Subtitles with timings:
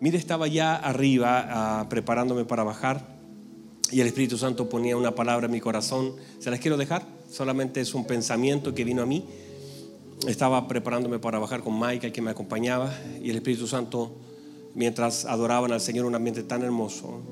[0.00, 3.18] Mire, estaba ya arriba ah, preparándome para bajar
[3.90, 6.14] y el Espíritu Santo ponía una palabra en mi corazón.
[6.38, 7.04] ¿Se las quiero dejar?
[7.30, 9.24] Solamente es un pensamiento que vino a mí.
[10.26, 12.92] Estaba preparándome para bajar con Mike, que me acompañaba,
[13.22, 14.16] y el Espíritu Santo,
[14.74, 17.22] mientras adoraban al Señor en un ambiente tan hermoso,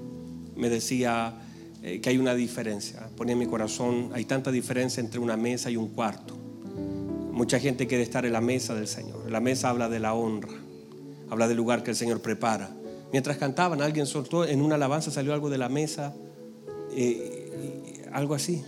[0.54, 1.34] me decía
[1.82, 3.10] eh, que hay una diferencia.
[3.16, 6.36] Ponía en mi corazón, hay tanta diferencia entre una mesa y un cuarto.
[7.32, 9.30] Mucha gente quiere estar en la mesa del Señor.
[9.30, 10.54] La mesa habla de la honra,
[11.30, 12.70] habla del lugar que el Señor prepara.
[13.12, 16.14] Mientras cantaban, alguien soltó, en una alabanza salió algo de la mesa,
[16.92, 18.62] eh, algo así.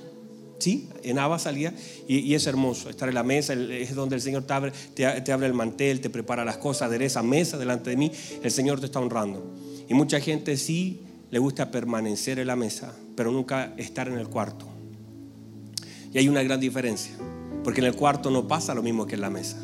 [0.58, 1.72] Sí, en Abba salía
[2.08, 5.46] y, es hermoso estar en la mesa, es donde el Señor te abre, te, abre
[5.46, 8.10] el mantel, te prepara las cosas, adereza mesa delante de mí,
[8.42, 9.54] el Señor te está honrando.
[9.88, 14.28] Y mucha gente sí le gusta permanecer en la mesa, pero nunca estar en el
[14.28, 14.66] cuarto.
[16.12, 17.12] Y hay una gran diferencia,
[17.62, 19.58] porque en el cuarto no pasa lo mismo que en la mesa.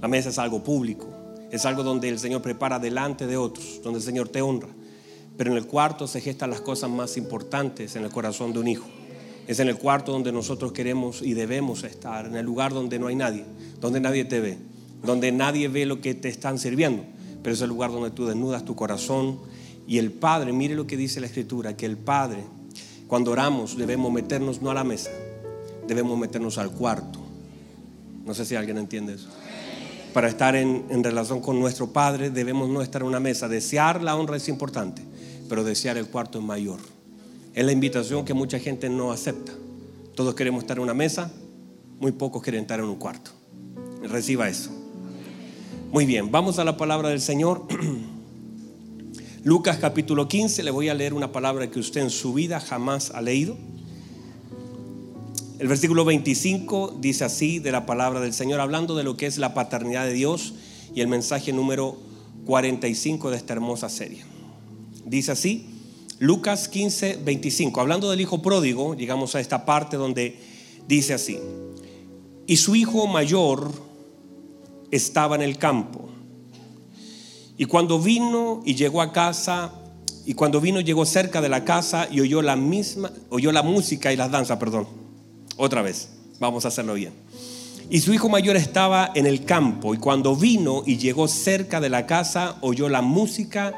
[0.00, 1.11] La mesa es algo público,
[1.52, 4.70] es algo donde el Señor prepara delante de otros, donde el Señor te honra.
[5.36, 8.68] Pero en el cuarto se gestan las cosas más importantes en el corazón de un
[8.68, 8.86] hijo.
[9.46, 13.08] Es en el cuarto donde nosotros queremos y debemos estar, en el lugar donde no
[13.08, 13.44] hay nadie,
[13.80, 14.56] donde nadie te ve,
[15.04, 17.04] donde nadie ve lo que te están sirviendo.
[17.42, 19.38] Pero es el lugar donde tú desnudas tu corazón
[19.86, 22.44] y el Padre, mire lo que dice la Escritura, que el Padre,
[23.08, 25.10] cuando oramos, debemos meternos no a la mesa,
[25.86, 27.18] debemos meternos al cuarto.
[28.24, 29.28] No sé si alguien entiende eso.
[30.12, 33.48] Para estar en, relación con nuestro Padre debemos no estar en una mesa.
[33.48, 35.02] Desear la honra es importante,
[35.48, 36.80] pero desear el cuarto es mayor.
[37.54, 39.52] Es la invitación que mucha gente no acepta.
[40.14, 41.32] Todos queremos estar en una mesa,
[41.98, 43.30] muy pocos quieren estar en un cuarto.
[44.02, 44.70] Reciba eso.
[45.90, 47.66] Muy bien, vamos a la palabra del Señor.
[49.44, 53.10] Lucas capítulo 15, le voy a leer una palabra que usted en su vida jamás
[53.14, 53.56] ha leído.
[55.58, 59.38] El versículo 25 dice así de la palabra del Señor, hablando de lo que es
[59.38, 60.54] la paternidad de Dios
[60.94, 61.96] y el mensaje número
[62.46, 64.24] 45 de esta hermosa serie.
[65.04, 65.66] Dice así,
[66.18, 67.80] Lucas 15, 25.
[67.80, 70.38] Hablando del hijo pródigo, llegamos a esta parte donde
[70.88, 71.38] dice así.
[72.46, 73.70] Y su hijo mayor
[74.90, 76.08] estaba en el campo.
[77.56, 79.72] Y cuando vino y llegó a casa,
[80.24, 84.12] y cuando vino llegó cerca de la casa y oyó la misma, oyó la música
[84.12, 85.01] y las danzas, perdón.
[85.56, 86.08] Otra vez,
[86.40, 87.12] vamos a hacerlo bien.
[87.90, 91.90] Y su hijo mayor estaba en el campo, y cuando vino y llegó cerca de
[91.90, 93.74] la casa, oyó la música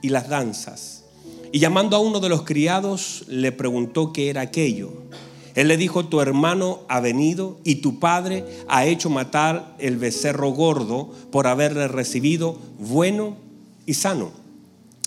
[0.00, 1.04] y las danzas.
[1.52, 4.92] Y llamando a uno de los criados, le preguntó qué era aquello.
[5.54, 10.50] Él le dijo, tu hermano ha venido y tu padre ha hecho matar el becerro
[10.50, 13.36] gordo por haberle recibido bueno
[13.84, 14.30] y sano.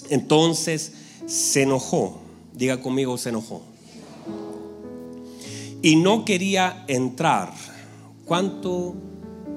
[0.10, 0.94] Entonces
[1.26, 2.20] se enojó,
[2.54, 3.71] diga conmigo, se enojó.
[5.82, 7.54] Y no quería entrar.
[8.26, 8.96] ¿Cuánto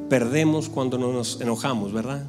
[0.08, 2.26] perdemos cuando nos enojamos, verdad?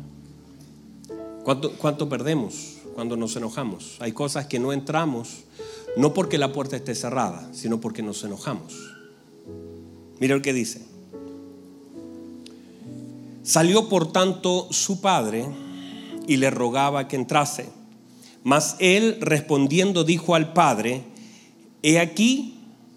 [1.44, 2.76] ¿Cuánto, cuánto perdemos?
[2.96, 3.98] cuando nos enojamos.
[4.00, 5.44] Hay cosas que no entramos,
[5.98, 8.74] no porque la puerta esté cerrada, sino porque nos enojamos.
[10.20, 10.82] Mira lo que dice.
[13.44, 15.46] Salió por tanto su padre
[16.26, 17.68] y le rogaba que entrase.
[18.44, 21.04] Mas él respondiendo dijo al padre,
[21.84, 22.55] he aquí,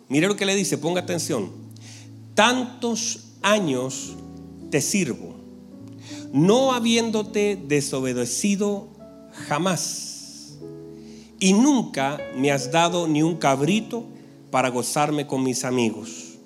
[0.08, 1.50] mire lo que le dice, ponga atención,
[2.34, 4.14] tantos años
[4.70, 5.34] te sirvo,
[6.32, 8.88] no habiéndote desobedecido
[9.48, 10.58] jamás.
[11.40, 14.04] Y nunca me has dado ni un cabrito
[14.50, 16.38] para gozarme con mis amigos.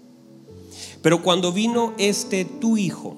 [1.00, 3.16] Pero cuando vino este tu hijo,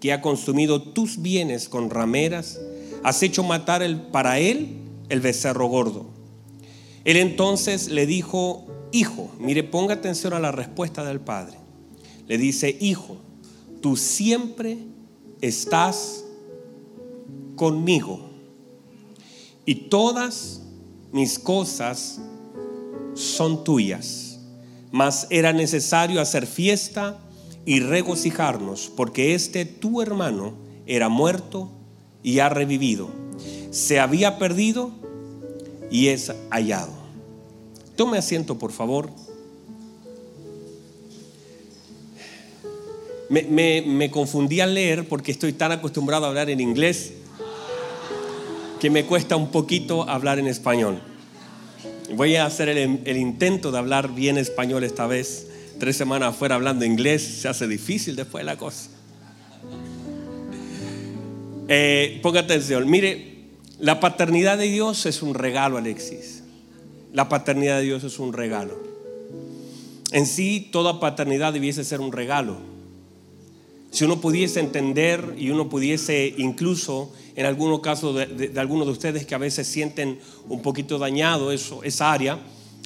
[0.00, 2.60] que ha consumido tus bienes con rameras,
[3.02, 4.76] has hecho matar el, para él
[5.08, 6.06] el becerro gordo.
[7.04, 11.58] Él entonces le dijo, hijo, mire, ponga atención a la respuesta del padre.
[12.28, 13.16] Le dice, hijo,
[13.82, 14.78] tú siempre
[15.40, 16.24] estás
[17.56, 18.30] conmigo
[19.66, 20.62] y todas
[21.12, 22.20] mis cosas
[23.14, 24.38] son tuyas.
[24.92, 27.18] Mas era necesario hacer fiesta
[27.66, 30.54] y regocijarnos, porque este tu hermano
[30.86, 31.68] era muerto
[32.22, 33.08] y ha revivido.
[33.72, 34.92] Se había perdido
[35.90, 37.03] y es hallado.
[37.96, 39.10] Tome asiento, por favor.
[43.28, 47.12] Me, me confundí al leer porque estoy tan acostumbrado a hablar en inglés
[48.84, 51.00] que me cuesta un poquito hablar en español.
[52.12, 55.46] Voy a hacer el, intento de hablar bien español esta vez.
[55.78, 58.90] Tres semanas afuera hablando inglés se hace difícil después de la cosa.
[61.68, 63.46] Eh, ponga atención, mire,
[63.78, 66.33] la paternidad de Dios es un regalo, Alexis.
[67.14, 68.76] La paternidad de Dios es un regalo.
[70.10, 72.56] En sí, toda paternidad debiese ser un regalo.
[73.92, 79.24] si uno pudiese entender y uno pudiese incluso, en algunos casos de, algunos de ustedes
[79.26, 80.18] que a veces sienten
[80.48, 82.40] un poquito dañado eso, esa área,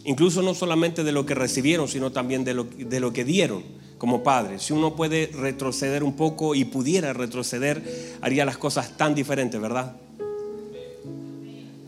[0.05, 3.63] incluso no solamente de lo que recibieron, sino también de lo, de lo que dieron
[3.97, 4.63] como padres.
[4.65, 7.83] Si uno puede retroceder un poco y pudiera retroceder,
[8.21, 9.97] haría las cosas tan diferentes, ¿verdad?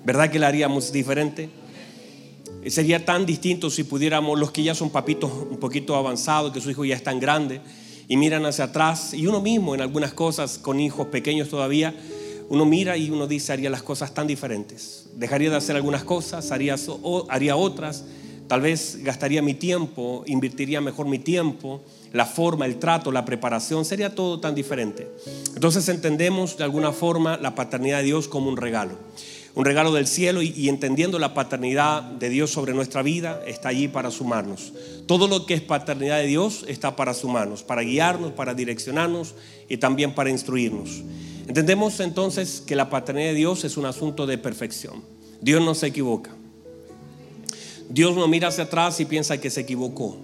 [0.07, 1.60] ¿Verdad que la haríamos diferente?
[2.67, 6.71] Sería tan distinto si pudiéramos, los que ya son papitos un poquito avanzados, que su
[6.71, 7.63] hijo ya es tan grande,
[8.07, 11.95] y miran hacia atrás, y uno mismo en algunas cosas, con hijos pequeños todavía,
[12.51, 15.07] uno mira y uno dice, haría las cosas tan diferentes.
[15.15, 16.77] Dejaría de hacer algunas cosas, haría,
[17.29, 18.05] haría otras,
[18.47, 21.81] tal vez gastaría mi tiempo, invertiría mejor mi tiempo,
[22.13, 25.09] la forma, el trato, la preparación, sería todo tan diferente.
[25.55, 28.97] Entonces entendemos de alguna forma la paternidad de Dios como un regalo
[29.55, 33.89] un regalo del cielo y, entendiendo la paternidad de Dios sobre nuestra vida, está allí
[33.89, 34.73] para sumarnos.
[35.07, 39.35] Todo lo que es paternidad de Dios está para sumarnos, para guiarnos, para direccionarnos
[39.69, 41.03] y también para instruirnos.
[41.49, 45.03] Entendemos entonces que la paternidad de Dios es un asunto de perfección.
[45.41, 46.31] Dios no se equivoca.
[47.89, 50.17] Dios no mira hacia atrás y piensa que se equivocó.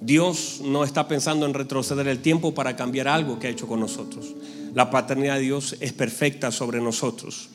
[0.00, 3.78] Dios no está pensando en retroceder el tiempo para cambiar algo que ha hecho con
[3.78, 4.34] nosotros.
[4.74, 7.50] La paternidad de Dios es perfecta sobre nosotros.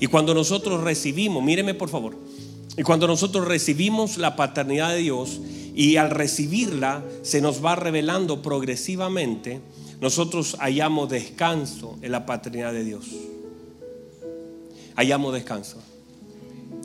[0.00, 2.16] Y cuando nosotros recibimos, míreme por favor,
[2.76, 5.40] y cuando nosotros recibimos la paternidad de Dios
[5.74, 9.60] y al recibirla se nos va revelando progresivamente,
[10.00, 13.06] nosotros hallamos descanso en la paternidad de Dios.
[14.96, 15.78] Hallamos descanso.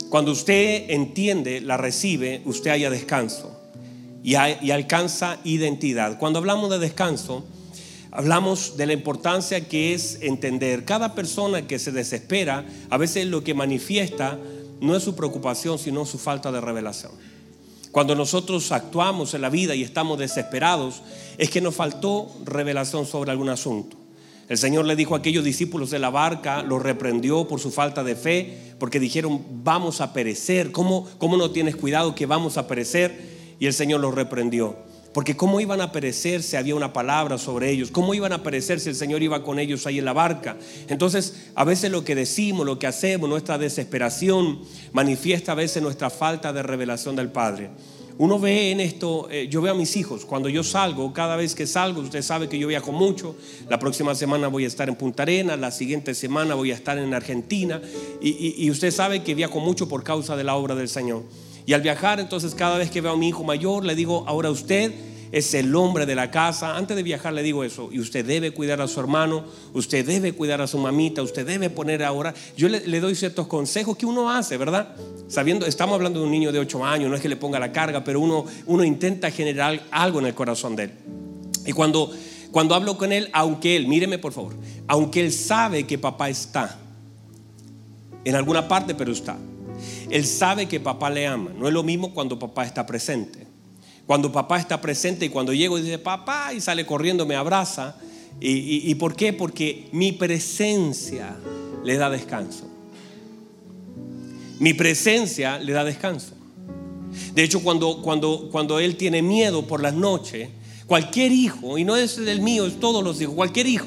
[0.08, 3.56] Cuando usted entiende, la recibe, usted haya descanso
[4.22, 6.18] y, y alcanza identidad.
[6.18, 7.44] Cuando hablamos de descanso,
[8.12, 10.84] Hablamos de la importancia que es entender.
[10.84, 14.38] Cada persona que se desespera, a veces lo que manifiesta
[14.80, 17.12] no es su preocupación, sino su falta de revelación.
[17.92, 21.02] Cuando nosotros actuamos en la vida y estamos desesperados,
[21.38, 23.96] es que nos faltó revelación sobre algún asunto.
[24.48, 28.02] El Señor le dijo a aquellos discípulos de la barca, los reprendió por su falta
[28.02, 30.72] de fe, porque dijeron, vamos a perecer.
[30.72, 33.56] ¿Cómo, cómo no tienes cuidado que vamos a perecer?
[33.60, 34.89] Y el Señor los reprendió.
[35.12, 38.78] Porque cómo iban a perecer si había una palabra sobre ellos, cómo iban a perecer
[38.78, 40.56] si el Señor iba con ellos ahí en la barca.
[40.88, 44.60] Entonces, a veces lo que decimos, lo que hacemos, nuestra desesperación
[44.92, 47.70] manifiesta a veces nuestra falta de revelación del Padre.
[48.18, 51.54] Uno ve en esto, eh, yo veo a mis hijos, cuando yo salgo, cada vez
[51.54, 53.34] que salgo, usted sabe que yo viajo mucho,
[53.66, 56.98] la próxima semana voy a estar en Punta Arenas, la siguiente semana voy a estar
[56.98, 57.80] en Argentina,
[58.20, 61.22] y, y usted sabe que viajo mucho por causa de la obra del Señor.
[61.70, 64.50] Y al viajar, entonces cada vez que veo a mi hijo mayor, le digo, ahora
[64.50, 64.92] usted
[65.30, 66.76] es el hombre de la casa.
[66.76, 70.32] Antes de viajar le digo eso, y usted debe cuidar a su hermano, usted debe
[70.32, 72.34] cuidar a su mamita, usted debe poner ahora.
[72.56, 74.96] Yo le, doy ciertos consejos que uno hace, ¿verdad?
[75.28, 77.70] Sabiendo, estamos hablando de un niño de 8 años, no es que le ponga la
[77.70, 80.92] carga, pero uno, uno intenta generar algo en el corazón de él.
[81.66, 82.10] Y cuando,
[82.50, 84.56] cuando hablo con él, aunque él, míreme por favor,
[84.88, 86.80] aunque él sabe que papá está
[88.24, 89.38] en alguna parte, pero está.
[90.10, 91.52] Él sabe que papá le ama.
[91.56, 93.46] No es lo mismo cuando papá está presente.
[94.06, 97.96] Cuando papá está presente y cuando llego y dice papá y sale corriendo, me abraza.
[98.40, 99.32] ¿Y, por qué?
[99.32, 101.36] Porque mi presencia
[101.84, 102.64] le da descanso.
[104.58, 106.34] Mi presencia le da descanso.
[107.34, 110.48] De hecho, cuando, cuando, cuando él tiene miedo por las noches,
[110.86, 113.86] cualquier hijo, y no es el mío, es todos los hijos, cualquier hijo,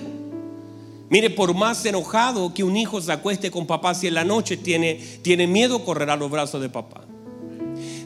[1.13, 4.57] Mire, por más enojado que un hijo se acueste con papá, si en la noche
[4.57, 7.01] tiene, tiene miedo, correrá a los brazos de papá.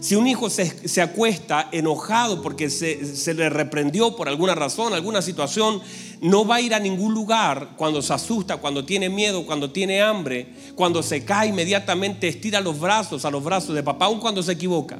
[0.02, 5.22] Si un hijo se, acuesta enojado porque se, se, le reprendió por alguna razón, alguna
[5.22, 5.80] situación,
[6.20, 10.02] no va a ir a ningún lugar cuando se asusta, cuando tiene miedo, cuando tiene
[10.02, 14.44] hambre, cuando se cae inmediatamente estira los brazos a los brazos de papá, aun cuando
[14.44, 15.00] se equivoca.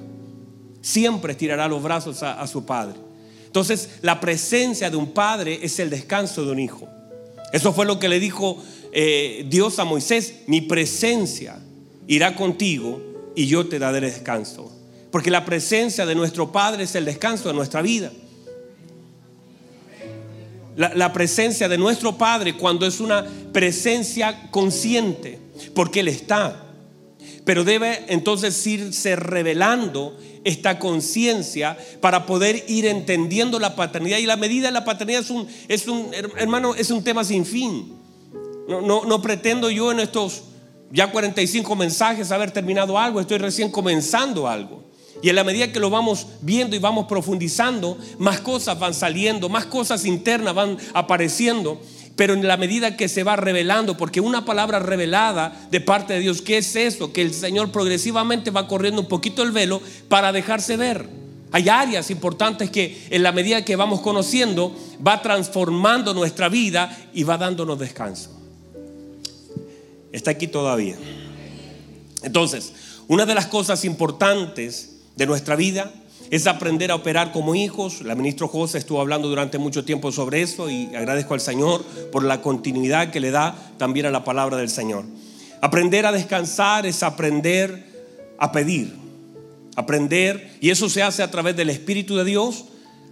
[0.80, 2.98] Siempre estirará los brazos a, a su padre.
[3.48, 6.88] Entonces, la presencia de un padre es el descanso de un hijo.
[7.52, 8.62] Eso fue lo que le dijo
[8.92, 10.42] eh, Dios a Moisés.
[10.48, 11.60] Mi presencia
[12.08, 13.02] irá contigo
[13.36, 14.72] y yo te daré descanso.
[15.12, 18.12] Porque la presencia de nuestro Padre es el descanso de nuestra vida.
[20.76, 25.40] La, la, presencia de nuestro Padre cuando es una presencia consciente,
[25.74, 26.67] porque Él está.
[27.48, 34.18] Pero debe entonces irse revelando esta conciencia para poder ir entendiendo la paternidad.
[34.18, 37.46] Y la medida de la paternidad es un, es un hermano, es un tema sin
[37.46, 37.94] fin.
[38.68, 40.44] No, no, no pretendo yo en estos
[40.92, 44.84] ya 45 mensajes haber terminado algo, estoy recién comenzando algo.
[45.22, 49.48] Y en la medida que lo vamos viendo y vamos profundizando, más cosas van saliendo,
[49.48, 51.80] más cosas internas van apareciendo
[52.18, 56.20] pero en la medida que se va revelando, porque una palabra revelada de parte de
[56.20, 57.14] Dios, ¿qué es eso?
[57.14, 61.08] Que el Señor progresivamente va corriendo un poquito el velo para dejarse ver.
[61.52, 67.24] Hay áreas importantes que en la medida que vamos conociendo va transformando nuestra vida y
[67.24, 68.32] va dándonos descanso.
[70.12, 70.98] Está aquí todavía.
[72.24, 72.74] Entonces,
[73.08, 75.94] una de las cosas importantes de nuestra vida
[76.30, 78.02] es aprender a operar como hijos.
[78.02, 82.24] La ministra José estuvo hablando durante mucho tiempo sobre eso y agradezco al Señor por
[82.24, 85.06] la continuidad que le da también a la palabra del Señor.
[85.62, 87.86] Aprender a descansar es aprender
[88.38, 88.94] a pedir.
[89.76, 92.66] Aprender, y eso se hace a través del Espíritu de Dios,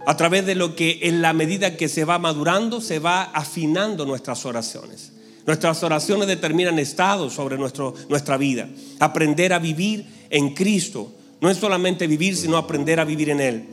[0.04, 4.04] a través de lo que en la medida que se va madurando, se va afinando
[4.04, 5.12] nuestras oraciones.
[5.46, 8.68] Nuestras oraciones determinan estados sobre nuestro, nuestra vida.
[8.98, 13.68] Aprender a vivir en Cristo no es solamente vivir, sino aprender a vivir en Él.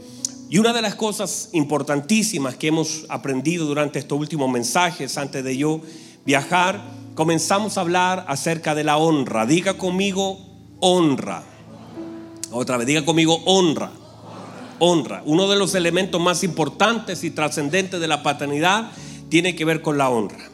[0.49, 5.57] Y una de las cosas importantísimas que hemos aprendido durante estos últimos mensajes, antes de
[5.57, 5.81] yo
[6.25, 6.81] viajar,
[7.15, 9.45] comenzamos a hablar acerca de la honra.
[9.45, 10.37] Diga conmigo
[10.79, 11.43] honra.
[12.51, 13.91] Otra vez, diga conmigo honra.
[14.79, 15.23] Honra.
[15.25, 18.91] Uno de los elementos más importantes y trascendentes de la paternidad
[19.29, 20.49] tiene que ver con la honra.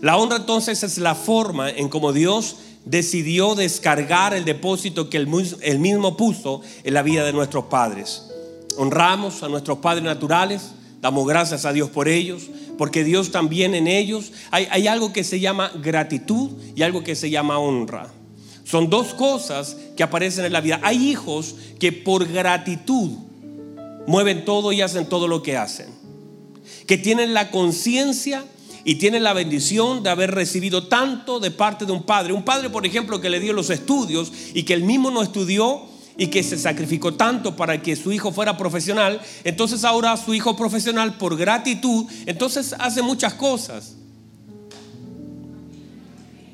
[0.00, 2.56] La honra entonces es la forma en cómo Dios
[2.86, 8.30] decidió descargar el depósito que él mismo puso en la vida de nuestros padres.
[8.78, 10.70] Honramos a nuestros padres naturales,
[11.02, 12.44] damos gracias a Dios por ellos,
[12.78, 17.16] porque Dios también en ellos hay, hay algo que se llama gratitud y algo que
[17.16, 18.12] se llama honra.
[18.64, 20.80] Son dos cosas que aparecen en la vida.
[20.82, 23.10] Hay hijos que por gratitud
[24.06, 25.86] mueven todo y hacen todo lo que hacen.
[26.86, 28.44] Que tienen la conciencia
[28.88, 32.32] y tiene la bendición de haber recibido tanto de parte de un padre.
[32.32, 35.82] Un padre, por ejemplo, que le dio los estudios y que él mismo no estudió
[36.16, 39.20] y que se sacrificó tanto para que su hijo fuera profesional.
[39.42, 43.96] Entonces ahora su hijo profesional, por gratitud, entonces hace muchas cosas.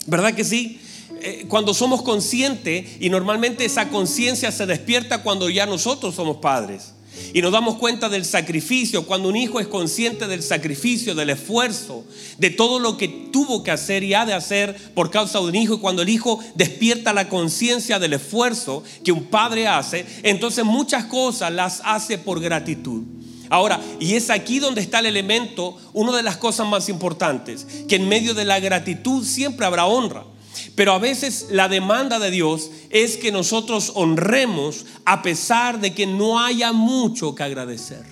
[0.06, 0.80] ¿Verdad que sí?
[1.20, 6.94] Eh, cuando somos conscientes y normalmente esa conciencia se despierta cuando ya nosotros somos padres.
[7.32, 12.04] Y nos damos cuenta del sacrificio, cuando un hijo es consciente del sacrificio, del esfuerzo,
[12.38, 15.54] de todo lo que tuvo que hacer y ha de hacer por causa de un
[15.54, 20.64] hijo, y cuando el hijo despierta la conciencia del esfuerzo que un padre hace, entonces
[20.64, 23.02] muchas cosas las hace por gratitud.
[23.52, 27.96] Ahora, y es aquí donde está el elemento, una de las cosas más importantes, que
[27.96, 30.24] en medio de la gratitud siempre habrá honra.
[30.74, 36.06] Pero a veces la demanda de Dios es que nosotros honremos a pesar de que
[36.06, 38.04] no haya mucho que agradecer.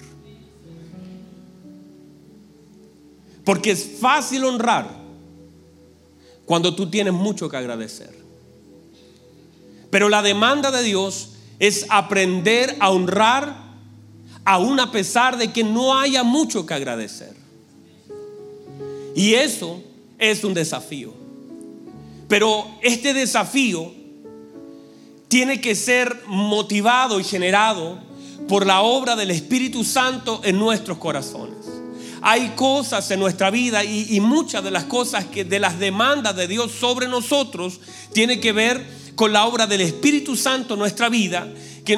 [3.45, 4.88] Porque es fácil honrar
[6.45, 8.14] cuando tú tienes mucho que agradecer.
[9.90, 13.71] Pero la demanda de Dios es aprender a honrar
[14.45, 17.35] aún a pesar de que no haya mucho que agradecer.
[19.14, 19.83] Y eso
[20.19, 21.20] es un desafío.
[22.30, 23.92] Pero este desafío
[25.26, 27.99] tiene que ser motivado y generado
[28.49, 31.66] por la obra del Espíritu Santo en nuestros corazones.
[32.22, 36.46] Hay cosas en nuestra vida y, muchas de las cosas que de las demandas de
[36.46, 37.80] Dios sobre nosotros
[38.12, 41.49] tiene que ver con la obra del Espíritu Santo en nuestra vida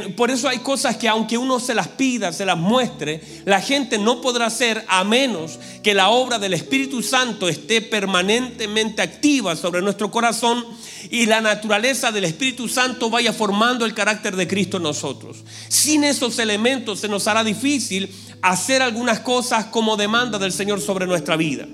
[0.00, 3.98] por eso hay cosas que aunque uno se las pida, se las muestre, la gente
[3.98, 9.82] no podrá hacer a menos que la obra del Espíritu Santo esté permanentemente activa sobre
[9.82, 10.64] nuestro corazón
[11.10, 15.44] y la naturaleza del Espíritu Santo vaya formando el carácter de Cristo en nosotros.
[15.68, 18.08] Sin esos elementos se nos hará difícil
[18.40, 21.66] hacer algunas cosas como demanda del Señor sobre nuestra vida.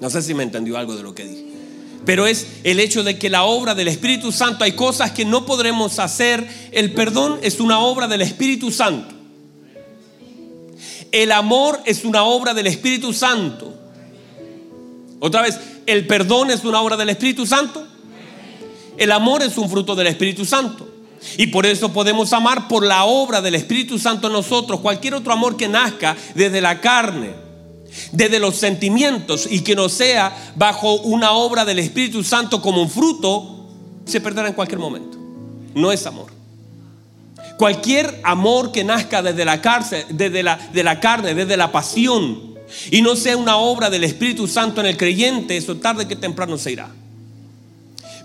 [0.00, 1.57] No sé si me entendió algo de lo que dije
[2.04, 5.44] pero es el hecho de que la obra del Espíritu Santo, hay cosas que no
[5.44, 6.46] podremos hacer.
[6.72, 9.14] El perdón es una obra del Espíritu Santo.
[11.12, 13.74] El amor es una obra del Espíritu Santo.
[15.20, 17.86] Otra vez, el perdón es una obra del Espíritu Santo.
[18.96, 20.88] El amor es un fruto del Espíritu Santo.
[21.36, 24.80] Y por eso podemos amar por la obra del Espíritu Santo en nosotros.
[24.80, 27.47] Cualquier otro amor que nazca desde la carne
[28.12, 32.90] desde los sentimientos y que no sea bajo una obra del Espíritu Santo como un
[32.90, 33.66] fruto,
[34.04, 35.18] se perderá en cualquier momento.
[35.74, 36.26] No es amor.
[37.56, 42.54] Cualquier amor que nazca desde la, cárcel, desde la, la carne, desde la pasión,
[42.90, 46.56] y no sea una obra del Espíritu Santo en el creyente, eso tarde que temprano
[46.58, 46.90] se irá.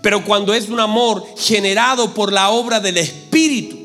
[0.02, 3.83] Pero cuando es un amor generado por la obra del Espíritu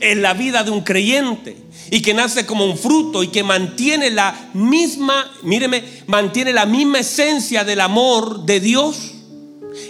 [0.00, 1.56] en la vida de un creyente,
[1.90, 7.00] y que nace como un fruto y que mantiene la misma, míreme, mantiene la misma
[7.00, 9.12] esencia del amor de Dios,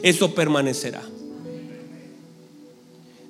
[0.02, 1.02] eso permanecerá.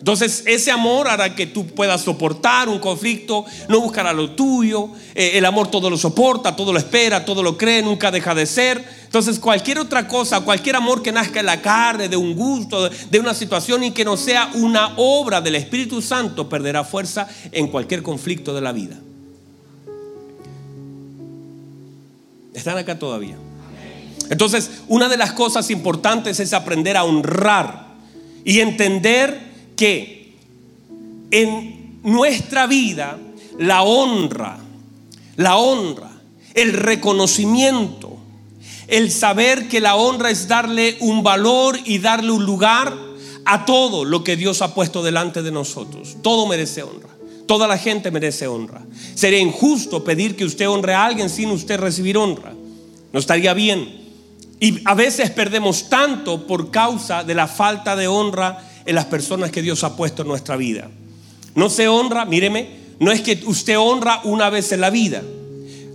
[0.05, 4.91] Entonces ese amor hará que tú puedas soportar un conflicto, no buscará lo tuyo.
[5.15, 8.45] Eh, el amor todo lo soporta, todo lo espera, todo lo cree, nunca deja de
[8.45, 8.85] ser.
[9.07, 13.19] Entonces cualquier otra cosa, cualquier amor que nazca en la carne, de un gusto, de
[13.19, 18.03] una situación y que no sea una obra del Espíritu Santo, perderá fuerza en cualquier
[18.03, 19.01] conflicto de la vida.
[22.53, 23.37] ¿Están acá todavía?
[24.29, 27.87] Entonces, una de las cosas importantes es aprender a honrar
[28.45, 30.35] y entender que
[31.31, 33.19] en nuestra vida
[33.59, 34.59] la honra,
[35.37, 36.11] la honra,
[36.55, 38.17] el reconocimiento,
[38.87, 42.95] el saber que la honra es darle un valor y darle un lugar
[43.45, 46.17] a todo lo que Dios ha puesto delante de nosotros.
[46.23, 47.09] Todo merece honra.
[47.47, 48.83] Toda la gente merece honra.
[49.15, 52.55] Sería injusto pedir que usted honre a alguien sin usted recibir honra.
[53.13, 54.03] No estaría bien.
[54.61, 59.51] Y a veces perdemos tanto por causa de la falta de honra en las personas
[59.51, 60.91] que Dios ha puesto en nuestra vida.
[61.55, 62.69] No se honra, míreme,
[63.01, 65.23] no es que usted honra una vez en la vida.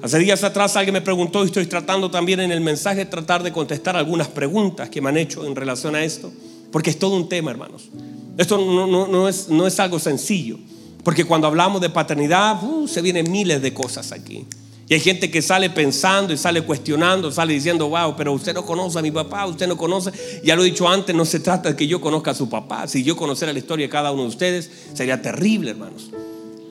[0.01, 3.51] Hace días atrás alguien me preguntó y estoy tratando también en el mensaje tratar de
[3.51, 6.31] contestar algunas preguntas que me han hecho en relación a esto,
[6.71, 7.89] porque es todo un tema, hermanos.
[8.37, 10.57] Esto no, es, no es, algo sencillo,
[11.03, 14.45] porque cuando hablamos de paternidad, uh, se vienen miles de cosas aquí.
[14.89, 18.65] Y hay gente que sale pensando y sale cuestionando, sale diciendo, wow, pero usted no
[18.65, 20.11] conoce a mi papá, usted no conoce.
[20.43, 22.87] Ya lo he dicho antes, no se trata de que yo conozca a su papá.
[22.87, 26.09] Si yo conociera la historia de cada uno de ustedes, sería terrible, hermanos.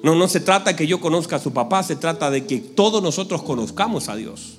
[0.03, 2.59] No, no se trata de que yo conozca a su papá, se trata de que
[2.59, 4.59] todos nosotros conozcamos a Dios.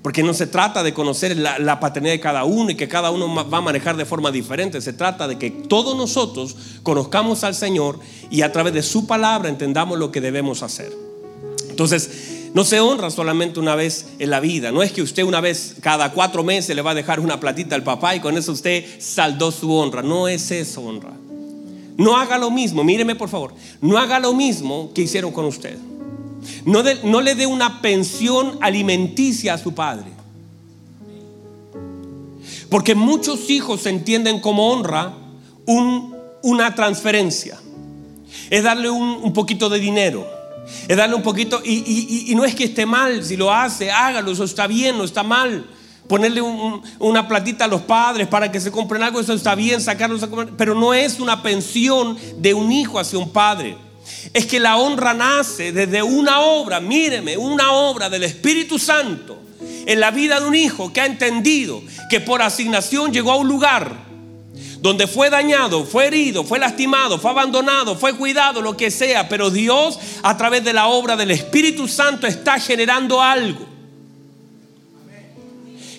[0.00, 3.10] Porque no se trata de conocer la, la, paternidad de cada uno y que cada
[3.10, 4.80] uno va a manejar de forma diferente.
[4.80, 9.50] Se trata de que todos nosotros conozcamos al Señor y a través de su palabra
[9.50, 11.11] entendamos lo que debemos hacer.
[11.68, 14.72] Entonces, no se honra solamente una vez en la vida.
[14.72, 17.74] No es que usted una vez cada cuatro meses le va a dejar una platita
[17.74, 20.02] al papá y con eso usted saldó su honra.
[20.02, 21.12] No es eso honra.
[21.96, 23.54] No haga lo mismo, míreme por favor.
[23.80, 25.78] No haga lo mismo que hicieron con usted.
[26.66, 30.12] No, no le dé una pensión alimenticia a su padre.
[32.68, 35.14] Porque muchos hijos entienden como honra
[36.42, 37.58] una transferencia.
[38.50, 40.41] Es darle un poquito de dinero
[40.88, 44.44] es darle un poquito, y, no es que esté mal, si lo hace, hágalo, eso
[44.44, 45.66] está bien, no está mal.
[46.08, 50.28] Ponerle una platita a los padres para que se compren algo, eso está bien, sacarlos
[50.58, 53.76] pero no es una pensión de un hijo hacia un padre.
[54.34, 59.38] Es que la honra nace desde una obra, míreme, una obra del Espíritu Santo
[59.86, 63.48] en la vida de un hijo que ha entendido que por asignación llegó a un
[63.48, 64.11] lugar
[64.82, 69.48] donde fue dañado, fue herido, fue lastimado, fue abandonado, fue cuidado, lo que sea, pero
[69.48, 73.64] Dios a través de la obra del Espíritu Santo está generando algo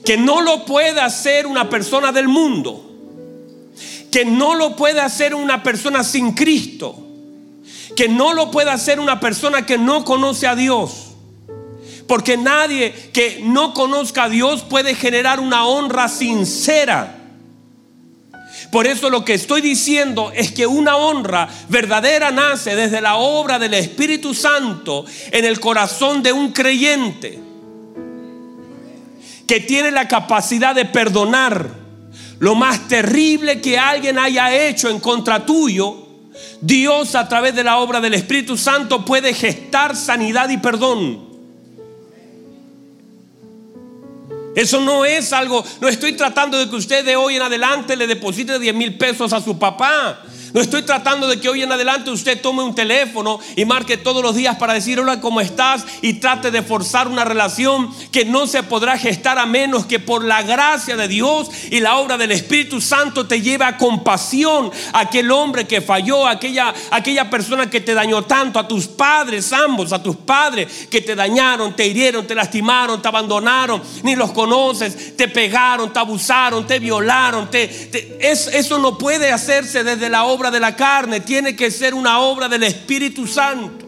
[0.03, 2.83] que no lo puede hacer una persona del mundo,
[4.11, 6.97] que no lo puede hacer una persona sin Cristo,
[7.95, 11.11] que no lo puede hacer una persona que no conoce a Dios.
[12.05, 17.22] Porque nadie que no conozca a Dios puede generar una honra sincera
[18.73, 23.59] por eso lo que estoy diciendo es que una honra verdadera nace desde la obra
[23.59, 27.39] del Espíritu Santo en el corazón de un creyente
[29.45, 31.69] que tiene la capacidad de perdonar
[32.39, 36.07] lo más terrible que alguien haya hecho en contra tuyo.
[36.59, 41.32] Dios a través de la obra del Espíritu Santo puede gestar sanidad y perdón.
[44.55, 48.07] Eso no es algo, no estoy tratando de que usted de hoy en adelante le
[48.07, 50.21] deposite 10 mil pesos a su papá.
[50.53, 54.21] No estoy tratando de que hoy en adelante usted tome un teléfono y marque todos
[54.21, 55.83] los días para decir hola, ¿cómo estás?
[56.03, 60.23] Y trate de forzar una relación que no se podrá gestar a menos que por
[60.23, 64.99] la gracia de Dios y la obra del Espíritu Santo te lleve a compasión a
[64.99, 69.91] aquel hombre que falló, aquella, aquella persona que te dañó tanto, a tus padres, ambos,
[69.91, 75.17] a tus padres que te dañaron, te hirieron, te lastimaron, te abandonaron, ni los conoces,
[75.17, 77.49] te pegaron, te abusaron, te violaron.
[77.49, 82.19] Te, eso no puede hacerse desde la obra de la carne, tiene que ser una
[82.19, 83.83] obra del Espíritu Santo.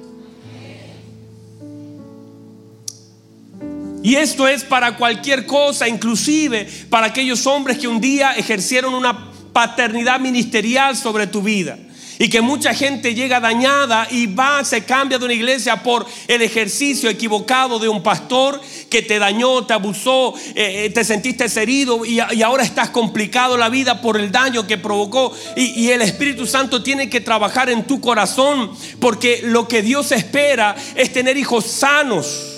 [4.03, 9.31] Y esto es para cualquier cosa, inclusive para aquellos hombres que un día ejercieron una
[9.51, 11.77] paternidad ministerial sobre tu vida.
[12.19, 16.41] Y que mucha gente llega dañada y va, se cambia de una iglesia por el
[16.41, 22.05] ejercicio equivocado de un pastor que te dañó, te abusó, eh, eh, te sentiste herido
[22.05, 25.33] y, ahora estás complicado la vida por el daño que provocó.
[25.55, 30.11] Y, y el Espíritu Santo tiene que trabajar en tu corazón porque lo que Dios
[30.11, 32.54] espera es tener hijos sanos.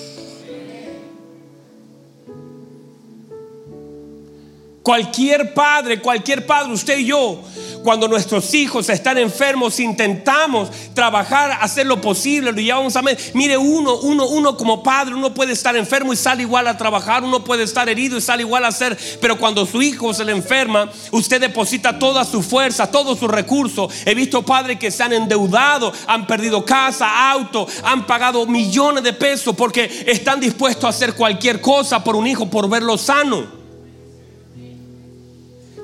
[4.88, 7.42] Cualquier padre, cualquier padre, usted y yo,
[7.84, 13.02] cuando nuestros hijos están enfermos, intentamos trabajar, hacer lo posible, lo llevamos a
[13.34, 17.22] Mire, uno, uno, uno como padre, uno puede estar enfermo y sale igual a trabajar,
[17.26, 20.32] uno puede estar herido y sale igual a hacer, pero cuando su hijo se le
[20.32, 23.92] enferma, usted deposita toda su fuerza, todos sus recursos.
[24.06, 29.12] He visto padres que se han endeudado, han perdido casa, auto, han pagado millones de
[29.12, 33.57] pesos porque están dispuestos a hacer cualquier cosa por un hijo, por verlo sano.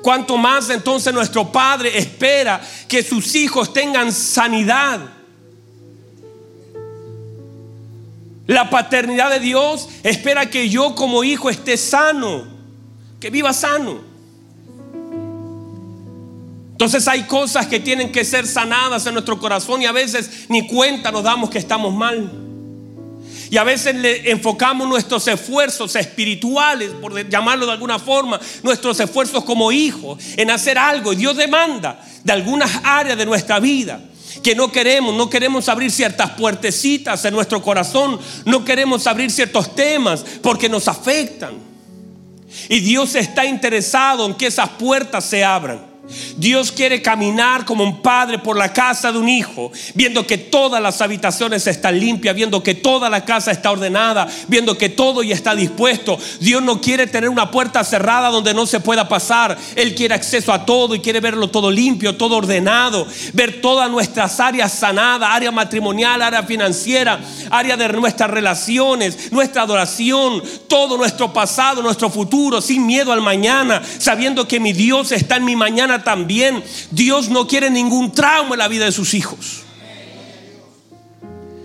[0.04, 5.00] Cuanto más entonces nuestro Padre espera que sus hijos tengan sanidad.
[8.46, 12.44] La paternidad de Dios espera que yo como hijo esté sano,
[13.18, 14.02] que viva sano.
[16.72, 20.66] Entonces hay cosas que tienen que ser sanadas en nuestro corazón y a veces ni
[20.66, 22.30] cuenta nos damos que estamos mal.
[23.50, 29.44] Y a veces le enfocamos nuestros esfuerzos espirituales, por llamarlo de alguna forma, nuestros esfuerzos
[29.44, 31.12] como hijos, en hacer algo.
[31.12, 34.00] Y Dios demanda de algunas áreas de nuestra vida
[34.42, 39.74] que no queremos, no queremos abrir ciertas puertecitas en nuestro corazón, no queremos abrir ciertos
[39.74, 41.54] temas porque nos afectan.
[42.68, 45.93] Y Dios está interesado en que esas puertas se abran.
[46.36, 50.82] Dios quiere caminar como un padre por la casa de un hijo, viendo que todas
[50.82, 55.34] las habitaciones están limpias, viendo que toda la casa está ordenada, viendo que todo ya
[55.34, 56.18] está dispuesto.
[56.40, 59.56] Dios no quiere tener una puerta cerrada donde no se pueda pasar.
[59.76, 64.40] Él quiere acceso a todo y quiere verlo todo limpio, todo ordenado, ver todas nuestras
[64.40, 71.82] áreas sanadas, área matrimonial, área financiera, área de nuestras relaciones, nuestra adoración, todo nuestro pasado,
[71.82, 76.64] nuestro futuro, sin miedo al mañana, sabiendo que mi Dios está en mi mañana también.
[76.90, 79.63] Dios no quiere ningún trauma en la vida de sus hijos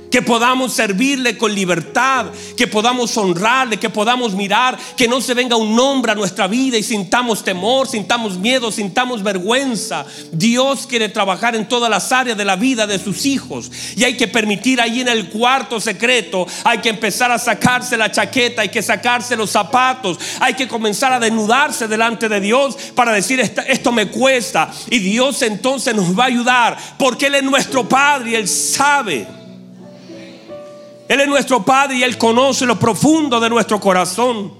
[0.10, 5.56] que podamos servirle con libertad, que podamos honrarle, que podamos mirar, que no se venga
[5.56, 10.06] un nombre a nuestra vida y sintamos temor, sintamos miedo, sintamos vergüenza.
[10.32, 14.18] Dios quiere trabajar en todas las áreas de la vida de sus hijos y hay
[14.18, 18.70] que permitir ahí en el cuarto secreto, hay que empezar a sacarse la chaqueta, hay
[18.70, 23.92] que sacarse los zapatos, hay que comenzar a desnudarse delante de Dios para decir esto
[23.92, 28.36] me cuesta y Dios entonces nos va a ayudar porque Él es nuestro Padre y
[28.36, 29.39] Él sabe
[31.10, 34.54] él es nuestro Padre y Él conoce lo profundo de nuestro corazón.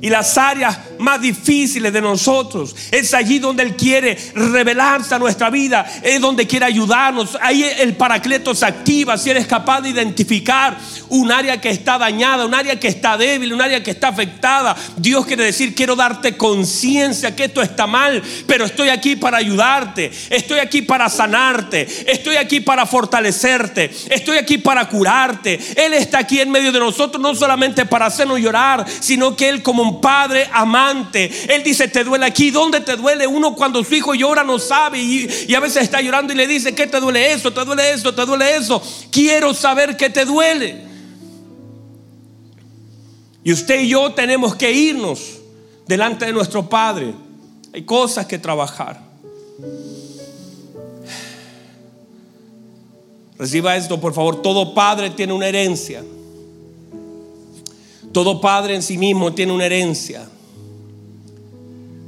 [0.00, 2.74] Y las áreas más difíciles de nosotros.
[2.90, 7.38] Es allí donde Él quiere revelarse a nuestra vida, es donde quiere ayudarnos.
[7.40, 10.78] Ahí el paracleto se activa si eres capaz de identificar
[11.08, 14.76] un área que está dañada, un área que está débil, un área que está afectada.
[14.96, 20.10] Dios quiere decir, quiero darte conciencia que esto está mal, pero estoy aquí para ayudarte,
[20.30, 25.58] estoy aquí para sanarte, estoy aquí para fortalecerte, estoy aquí para curarte.
[25.76, 29.62] Él está aquí en medio de nosotros no solamente para hacernos llorar, sino que Él
[29.62, 30.48] como un padre
[30.90, 33.26] Él dice, te duele aquí, ¿dónde te duele?
[33.26, 36.74] Uno cuando su hijo llora no sabe y, a veces está llorando y le dice,
[36.74, 37.52] ¿qué te duele eso?
[37.52, 38.14] ¿Te duele eso?
[38.14, 38.82] ¿Te duele eso?
[39.10, 40.82] Quiero saber qué te duele.
[43.42, 45.38] Y usted y yo tenemos que irnos
[45.86, 47.14] delante de nuestro Padre.
[47.72, 49.02] Hay cosas que trabajar.
[53.38, 54.42] Reciba esto, por favor.
[54.42, 56.04] Todo padre tiene una herencia.
[58.12, 60.28] Todo padre en sí mismo tiene una herencia.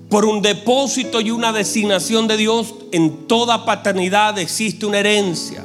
[0.08, 5.64] Por un depósito y una designación de Dios, en toda paternidad existe una herencia.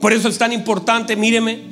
[0.00, 1.62] Por eso es tan importante, míreme,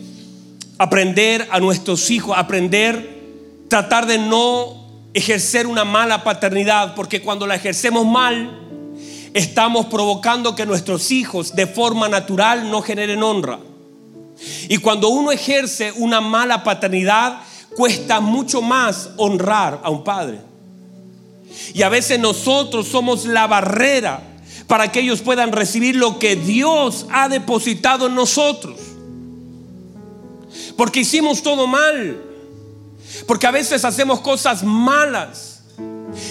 [0.78, 4.82] aprender a nuestros hijos, aprender, tratar de no
[5.14, 8.58] ejercer una mala paternidad, porque cuando la ejercemos mal,
[9.32, 13.60] estamos provocando que nuestros hijos de forma natural no generen honra.
[14.68, 17.40] Y cuando uno ejerce una mala paternidad,
[17.76, 20.51] cuesta mucho más honrar a un padre.
[21.74, 24.22] Y a veces nosotros somos la barrera
[24.66, 28.78] para que ellos puedan recibir lo que Dios ha depositado en nosotros.
[30.76, 32.22] Porque hicimos todo mal.
[33.26, 35.52] Porque a veces hacemos cosas malas.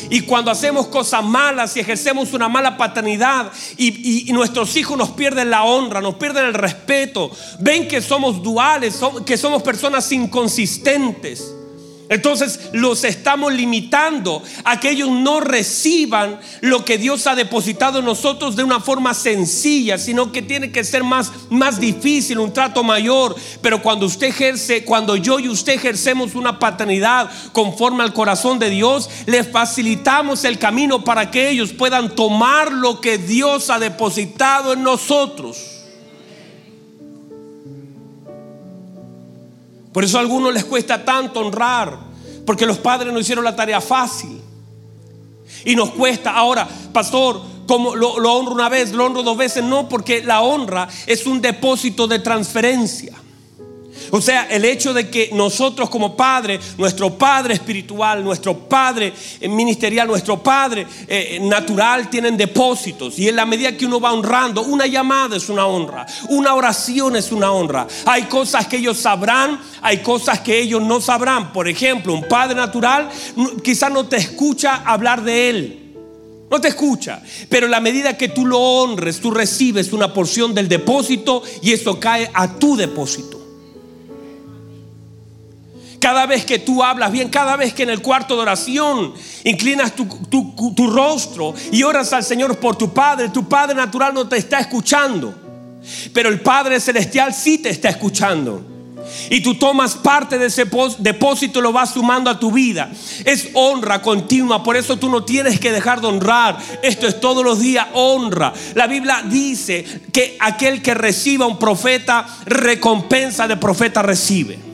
[0.10, 5.50] Y cuando hacemos cosas malas y ejercemos una mala paternidad y, nuestros hijos nos pierden
[5.50, 11.54] la honra, nos pierden el respeto, ven que somos duales, que somos personas inconsistentes.
[12.12, 18.06] Entonces los estamos limitando a que ellos no reciban lo que Dios ha depositado en
[18.06, 22.84] nosotros de una forma sencilla, sino que tiene que ser más, más difícil, un trato
[22.84, 23.34] mayor.
[23.62, 28.70] Pero cuando usted ejerce, cuando yo y usted ejercemos una paternidad conforme al corazón de
[28.70, 34.74] Dios, le facilitamos el camino para que ellos puedan tomar lo que Dios ha depositado
[34.74, 35.71] en nosotros.
[39.92, 41.98] Por eso a algunos les cuesta tanto honrar,
[42.46, 44.42] porque los padres no hicieron la tarea fácil.
[45.66, 46.32] Y nos cuesta.
[46.32, 50.42] Ahora, pastor, como lo, lo honro una vez, lo honro dos veces, no, porque la
[50.42, 53.21] honra es un depósito de transferencia.
[54.12, 60.08] O sea, el hecho de que nosotros como padre, nuestro padre espiritual, nuestro padre ministerial,
[60.08, 63.18] nuestro padre eh, natural tienen depósitos.
[63.18, 67.16] Y en la medida que uno va honrando, una llamada es una honra, una oración
[67.16, 67.88] es una honra.
[68.06, 71.54] Hay cosas que ellos sabrán, hay cosas que ellos no sabrán.
[71.54, 73.10] Por ejemplo, un padre natural
[73.64, 75.78] quizás no te escucha hablar de él.
[76.50, 80.68] No te escucha, pero la medida que tú lo honres, tú recibes una porción del
[80.68, 83.41] depósito y eso cae a tu depósito.
[86.02, 89.94] Cada vez que tú hablas bien, cada vez que en el cuarto de oración inclinas
[89.94, 94.60] tu, rostro y oras al Señor por tu Padre, tu Padre natural no te está
[94.60, 95.32] escuchando,
[96.12, 98.66] pero el Padre celestial sí te está escuchando.
[99.30, 100.66] Y tú tomas parte de ese
[100.98, 102.90] depósito y lo vas sumando a tu vida.
[103.24, 106.58] Es honra continua, por eso tú no tienes que dejar de honrar.
[106.82, 108.54] Esto es todos los días honra.
[108.74, 114.71] La Biblia dice que aquel que reciba un profeta, recompensa de profeta recibe.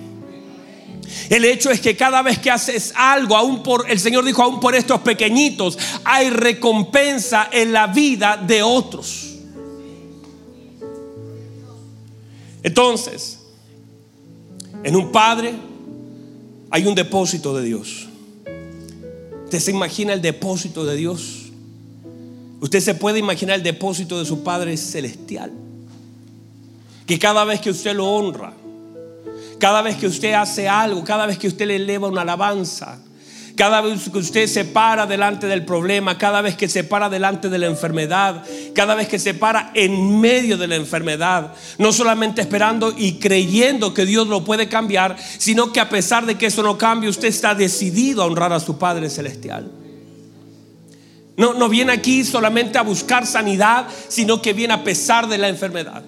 [1.29, 4.59] El hecho es que cada vez que haces algo, aún por, el Señor dijo, aún
[4.59, 9.35] por estos pequeñitos, hay recompensa en la vida de otros.
[12.63, 13.39] Entonces,
[14.83, 15.53] en un padre
[16.69, 18.07] hay un depósito de Dios.
[19.45, 21.47] ¿Usted se imagina el depósito de Dios?
[22.59, 25.51] Usted se puede imaginar el depósito de su Padre celestial.
[27.05, 28.53] Que cada vez que usted lo honra,
[29.59, 32.99] cada vez que usted hace algo, cada vez que usted le eleva una alabanza,
[33.57, 37.49] cada vez que usted se para delante del problema, cada vez que se para delante
[37.49, 42.41] de la enfermedad, cada vez que se para en medio de la enfermedad, no solamente
[42.41, 46.61] esperando y creyendo que Dios lo puede cambiar, sino que a pesar de que eso
[46.61, 49.71] no cambie, usted está decidido a honrar a su Padre Celestial.
[51.35, 55.47] No, no viene aquí solamente a buscar sanidad, sino que viene a pesar de la
[55.47, 56.03] enfermedad,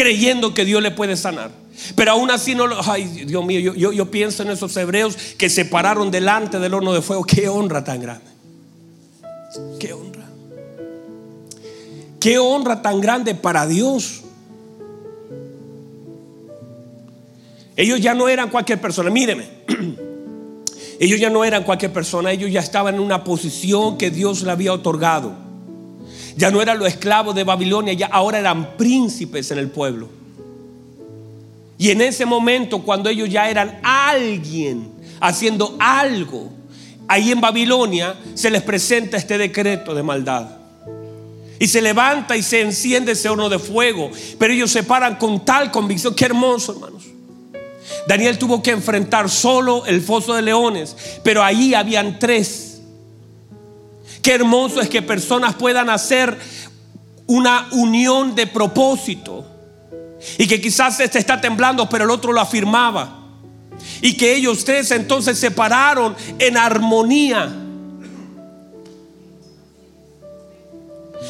[0.00, 1.50] creyendo que Dios le puede sanar.
[1.94, 2.80] Pero aún así no lo...
[2.90, 6.94] Ay, Dios mío, yo, yo, pienso en esos hebreos que se pararon delante del horno
[6.94, 7.22] de fuego.
[7.22, 8.24] Qué honra tan grande.
[9.78, 10.26] Qué honra.
[12.18, 14.22] Qué honra tan grande para Dios.
[17.76, 19.10] Ellos ya no eran cualquier persona.
[19.10, 19.44] Míreme.
[20.98, 22.32] Ellos ya no eran cualquier persona.
[22.32, 25.49] Ellos ya estaban en una posición que Dios le había otorgado.
[26.36, 27.92] Ya no eran los esclavos de Babilonia.
[27.92, 30.08] Ya ahora eran príncipes en el pueblo.
[31.78, 36.50] Y en ese momento, cuando ellos ya eran alguien haciendo algo,
[37.08, 40.60] ahí en Babilonia se les presenta este decreto de maldad.
[41.58, 44.10] Y se levanta y se enciende ese horno de fuego.
[44.38, 46.14] Pero ellos se paran con tal convicción.
[46.14, 47.04] Qué hermoso, hermanos.
[48.06, 50.96] Daniel tuvo que enfrentar solo el foso de leones.
[51.22, 52.69] Pero ahí habían tres.
[54.22, 56.38] Qué hermoso es que personas puedan hacer
[57.26, 59.46] una unión de propósito
[60.36, 63.18] y que quizás este está temblando, pero el otro lo afirmaba.
[64.02, 67.50] Y que ellos tres entonces se pararon en armonía.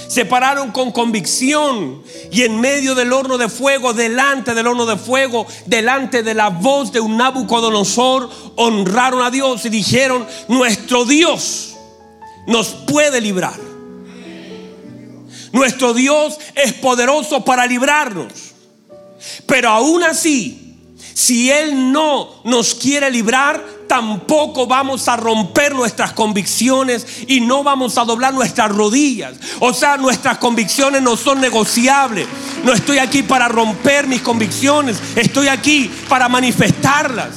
[0.08, 4.96] Se pararon con convicción y en medio del horno de fuego, delante del horno de
[4.96, 11.69] fuego, delante de la voz de un Nabucodonosor, honraron a Dios y dijeron, nuestro Dios
[12.46, 13.58] nos puede librar.
[15.52, 18.32] Nuestro Dios es poderoso para librarnos.
[19.46, 20.76] Pero aún así,
[21.14, 27.98] si Él no nos quiere librar, tampoco vamos a romper nuestras convicciones y no vamos
[27.98, 29.34] a doblar nuestras rodillas.
[29.58, 32.26] O sea, nuestras convicciones no son negociables.
[32.64, 37.30] No estoy aquí para romper mis convicciones, estoy aquí para manifestarlas.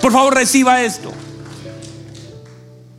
[0.00, 1.15] Por favor, reciba esto.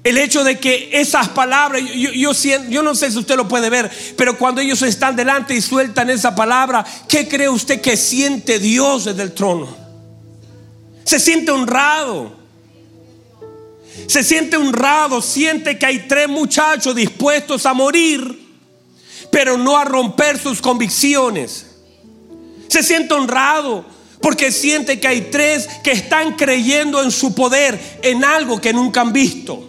[0.07, 2.31] El hecho de que esas palabras, yo,
[2.69, 6.09] yo, no sé si usted lo puede ver, pero cuando ellos están delante y sueltan
[6.09, 9.75] esa palabra, ¿qué cree usted que siente Dios desde el trono?
[11.03, 12.37] Se siente honrado.
[14.07, 18.47] Se siente honrado, siente que hay tres muchachos dispuestos a morir,
[19.29, 21.65] pero no a romper sus convicciones.
[22.69, 23.83] Se siente honrado
[24.21, 29.01] porque siente que hay tres que están creyendo en su poder, en algo que nunca
[29.01, 29.66] han visto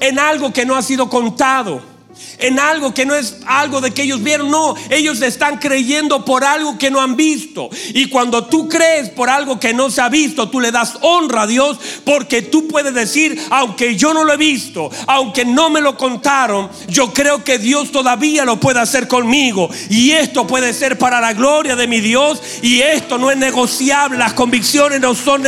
[0.00, 1.92] en algo que no ha sido contado,
[2.38, 6.44] en algo que no es algo de que ellos vieron, no, ellos están creyendo por
[6.44, 7.70] algo que no han visto.
[7.94, 11.42] Y cuando tú crees por algo que no se ha visto, tú le das honra
[11.42, 15.80] a Dios porque tú puedes decir, aunque yo no lo he visto, aunque no me
[15.80, 19.68] lo contaron, yo creo que Dios todavía lo puede hacer conmigo.
[19.88, 24.18] Y esto puede ser para la gloria de mi Dios y esto no es negociable,
[24.18, 25.42] las convicciones no son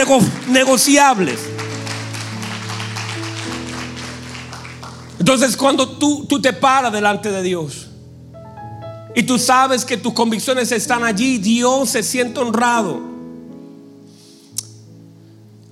[0.49, 1.54] negociables.
[5.25, 7.89] Entonces cuando tú, tú te paras delante de Dios
[9.15, 13.01] y tú sabes que tus convicciones están allí, Dios se siente honrado.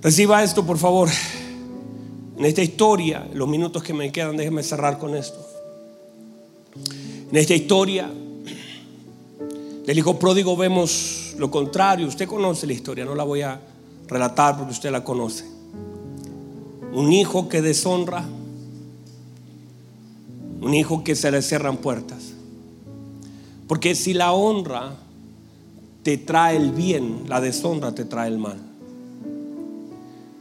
[0.01, 1.07] Reciba esto, por favor.
[2.35, 5.39] En esta historia, los minutos que me quedan, déjenme cerrar con esto.
[7.29, 8.09] En esta historia
[9.85, 12.07] del hijo pródigo vemos lo contrario.
[12.07, 13.61] Usted conoce la historia, no la voy a
[14.07, 15.45] relatar porque usted la conoce.
[16.91, 18.25] Un hijo que deshonra,
[20.63, 22.33] un hijo que se le cierran puertas.
[23.67, 24.95] Porque si la honra
[26.03, 28.57] te trae el bien, la deshonra te trae el mal.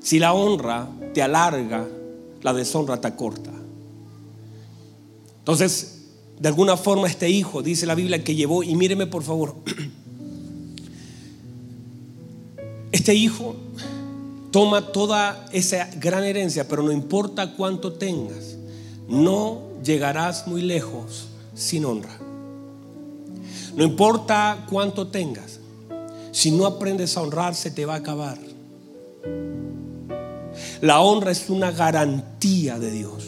[0.00, 1.86] Si la honra te alarga,
[2.42, 3.50] la deshonra te acorta.
[5.38, 6.02] Entonces,
[6.38, 9.56] de alguna forma este hijo, dice la Biblia, que llevó, y míreme por favor,
[12.92, 13.56] este hijo
[14.52, 18.56] toma toda esa gran herencia, pero no importa cuánto tengas,
[19.12, 22.18] no llegarás muy lejos sin honra.
[23.76, 25.60] No importa cuánto tengas,
[26.30, 28.38] si no aprendes a honrar, se te va a acabar.
[30.80, 33.24] La honra es una garantía de Dios.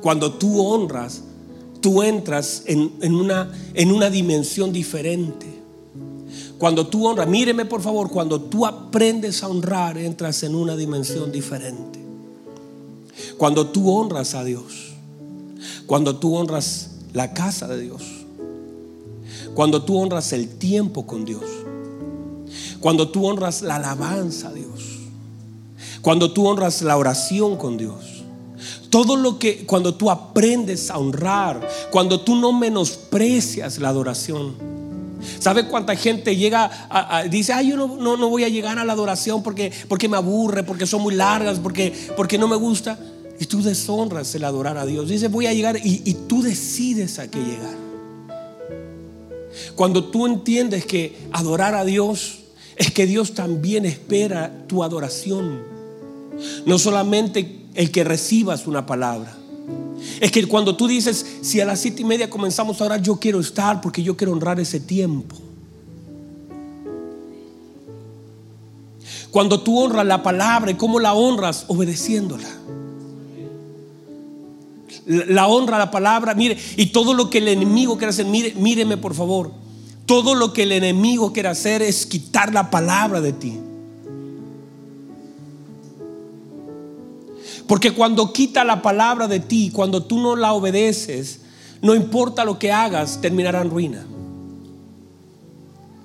[0.00, 1.24] Cuando tú honras,
[1.80, 5.46] tú entras en, una, en una dimensión diferente.
[6.58, 11.32] Cuando tú honras, míreme por favor, cuando tú aprendes a honrar, entras en una dimensión
[11.32, 11.97] diferente.
[13.36, 14.92] Cuando tú honras a Dios,
[15.86, 18.02] cuando tú honras la casa de Dios,
[19.54, 21.44] cuando tú honras el tiempo con Dios,
[22.80, 24.98] cuando tú honras la alabanza a Dios,
[26.02, 28.18] cuando tú honras la oración con Dios,
[28.90, 34.77] todo lo que cuando tú aprendes a honrar, cuando tú no menosprecias la adoración.
[35.38, 38.92] ¿Sabe cuánta gente llega a, dice, ay, yo no, no, voy a llegar a la
[38.92, 42.98] adoración porque, porque me aburre, porque son muy largas, porque, porque no me gusta?
[43.40, 45.08] Y tú deshonras el adorar a Dios.
[45.08, 47.76] Dice, voy a llegar y, y tú decides a qué llegar.
[49.74, 52.40] Cuando tú entiendes que adorar a Dios
[52.76, 55.62] es que Dios también espera tu adoración.
[56.66, 59.37] No solamente el que recibas una palabra.
[60.20, 63.16] Es que cuando tú dices, si a las siete y media comenzamos a orar, yo
[63.16, 65.36] quiero estar porque yo quiero honrar ese tiempo.
[69.30, 71.64] Cuando tú honras la palabra, ¿y cómo la honras?
[71.68, 72.48] Obedeciéndola.
[75.06, 78.96] La honra la palabra, mire, y todo lo que el enemigo quiere hacer, mire, míreme
[78.96, 79.52] por favor.
[80.06, 83.58] Todo lo que el enemigo quiere hacer es quitar la palabra de ti.
[87.68, 91.40] Porque cuando quita la palabra de ti, cuando tú no la obedeces,
[91.82, 94.06] no importa lo que hagas, terminará en ruina.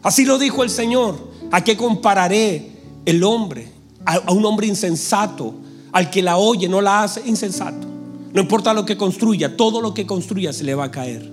[0.04, 1.16] Así lo dijo el Señor.
[1.52, 2.70] ¿A qué compararé
[3.06, 3.72] el hombre?
[4.06, 5.54] A, un hombre insensato,
[5.94, 7.88] al que la oye, no la hace, insensato.
[8.34, 11.32] No importa lo que construya, todo lo que construya se le va a caer.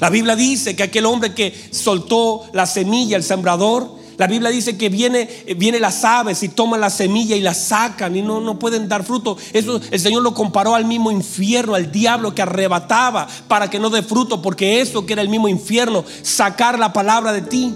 [0.00, 4.76] La Biblia dice que aquel hombre que soltó la semilla, el sembrador, la Biblia dice
[4.76, 8.58] que viene, viene las aves y toman la semilla y la sacan y no, no
[8.58, 9.36] pueden dar fruto.
[9.52, 13.90] Eso el Señor lo comparó al mismo infierno, al diablo que arrebataba para que no
[13.90, 17.74] dé fruto, porque eso que era el mismo infierno, sacar la palabra de ti.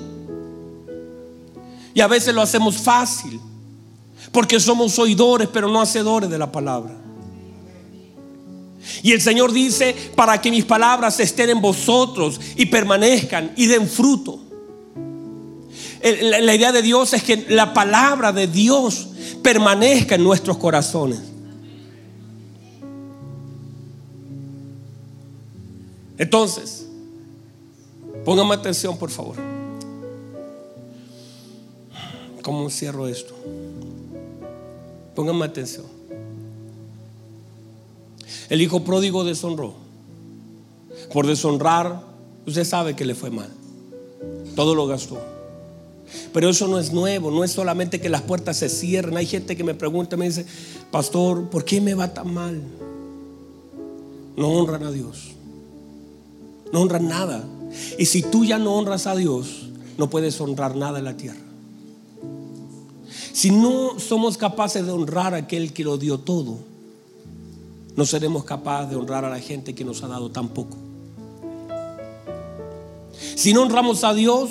[1.95, 3.41] Y a veces lo hacemos fácil,
[4.31, 6.95] porque somos oidores, pero no hacedores de la palabra.
[9.03, 13.89] Y el Señor dice, para que mis palabras estén en vosotros y permanezcan y den
[13.89, 14.48] fruto.
[16.03, 19.09] La idea de Dios es que la palabra de Dios
[19.43, 21.21] permanezca en nuestros corazones.
[26.19, 26.87] Entonces,
[28.25, 29.37] póngame atención, por favor.
[32.43, 33.35] ¿Cómo cierro esto?
[35.15, 35.87] Póngame atención.
[38.49, 39.75] El hijo pródigo deshonró.
[41.13, 42.03] Por deshonrar,
[42.47, 43.51] usted sabe que le fue mal.
[44.57, 45.38] Todo lo gastó.
[46.33, 49.17] Pero eso no es nuevo, no es solamente que las puertas se cierren.
[49.17, 50.47] Hay gente que me pregunta, me dice,
[50.91, 52.61] pastor, ¿por qué me va tan mal?
[54.37, 55.33] No honran a Dios.
[56.73, 57.45] No honran nada.
[57.99, 61.41] Y si tú ya no honras a Dios, no puedes honrar nada en la tierra.
[63.33, 66.59] Si no somos capaces de honrar a aquel que lo dio todo,
[67.97, 70.77] no seremos capaces de honrar a la gente que nos ha dado tan poco.
[73.35, 74.51] Si no honramos a Dios,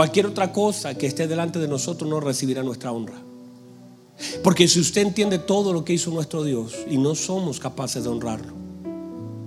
[0.00, 3.18] Cualquier otra cosa que esté delante de nosotros no recibirá nuestra honra.
[4.42, 8.08] Porque si usted entiende todo lo que hizo nuestro Dios y no somos capaces de
[8.08, 8.54] honrarlo,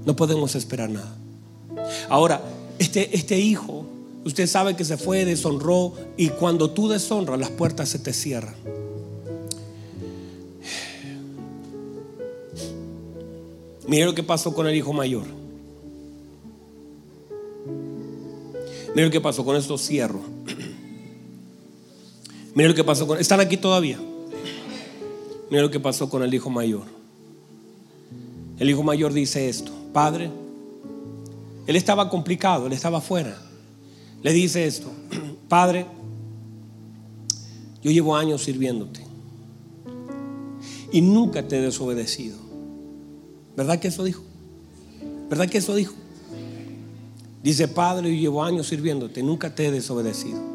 [0.05, 1.17] no podemos esperar nada.
[2.07, 2.39] Ahora,
[2.77, 3.87] este, este hijo,
[4.25, 8.53] usted sabe que se fue, deshonró y cuando tú deshonras las puertas se te cierran.
[13.87, 15.25] Mire lo que pasó con el hijo mayor.
[18.93, 20.21] Mire lo que pasó con estos cierros.
[22.55, 23.19] Mire lo que pasó con...
[23.19, 23.99] ¿Están aquí todavía?
[25.49, 26.83] Mire lo que pasó con el hijo mayor.
[28.59, 30.29] El hijo mayor dice esto, Padre,
[31.65, 33.35] él estaba complicado, él estaba afuera.
[34.21, 34.87] Le dice esto,
[35.49, 35.85] Padre,
[37.81, 39.03] yo llevo años sirviéndote
[40.91, 42.37] y nunca te he desobedecido.
[43.57, 44.23] ¿Verdad que eso dijo?
[45.29, 45.95] ¿Verdad que eso dijo?
[47.41, 50.52] Dice, Padre, yo llevo años sirviéndote, nunca te he desobedecido.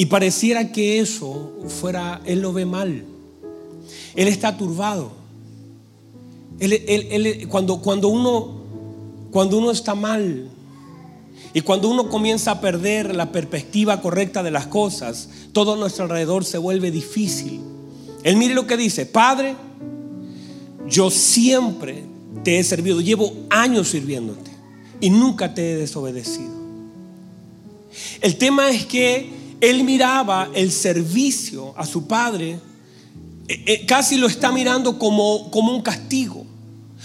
[0.00, 3.04] Y pareciera que eso fuera, Él lo ve mal.
[4.14, 5.12] Él está turbado.
[7.50, 8.62] cuando, cuando, uno,
[9.30, 10.48] cuando uno está mal
[11.52, 16.46] y cuando uno comienza a perder la perspectiva correcta de las cosas, todo nuestro alrededor
[16.46, 17.60] se vuelve difícil.
[18.22, 19.54] Él mire lo que dice, Padre,
[20.88, 22.04] yo siempre
[22.42, 24.50] te he servido, llevo años sirviéndote
[24.98, 26.58] y nunca te he desobedecido.
[28.22, 32.58] El tema es que él miraba el servicio a su padre,
[33.48, 36.46] eh, eh, casi lo está mirando como, como un castigo.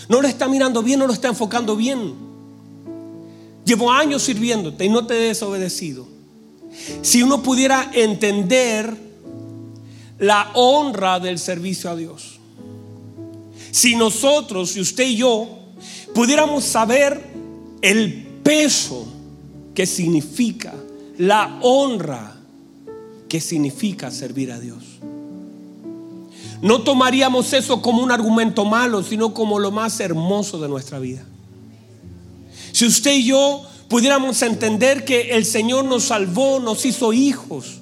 [0.10, 2.14] No lo está mirando bien, no lo está enfocando bien.
[3.66, 6.08] Llevo años sirviéndote y no te he desobedecido.
[7.02, 8.96] Si uno pudiera entender
[10.20, 12.40] la honra del servicio a Dios.
[13.72, 15.48] Si nosotros, si usted y yo,
[16.14, 17.22] pudiéramos saber
[17.82, 19.06] el peso
[19.74, 20.74] que significa,
[21.18, 22.35] la honra
[23.28, 24.84] que significa servir a Dios.
[26.62, 31.24] No tomaríamos eso como un argumento malo, sino como lo más hermoso de nuestra vida.
[32.72, 37.82] Si usted y yo pudiéramos entender que el Señor nos salvó, nos hizo hijos,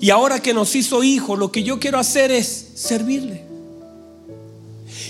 [0.00, 3.43] y ahora que nos hizo hijos, lo que yo quiero hacer es servirle.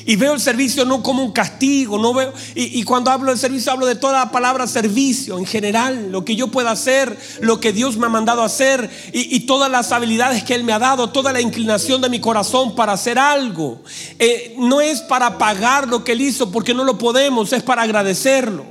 [0.07, 3.73] Y veo el servicio no como un castigo, no veo, y, cuando hablo de servicio
[3.73, 7.73] hablo de toda la palabra servicio en general, lo que yo pueda hacer, lo que
[7.73, 11.33] Dios me ha mandado hacer y, todas las habilidades que Él me ha dado, toda
[11.33, 13.83] la inclinación de mi corazón para hacer algo.
[14.19, 17.83] Eh, no es para pagar lo que Él hizo porque no lo podemos, es para
[17.83, 18.65] agradecerlo.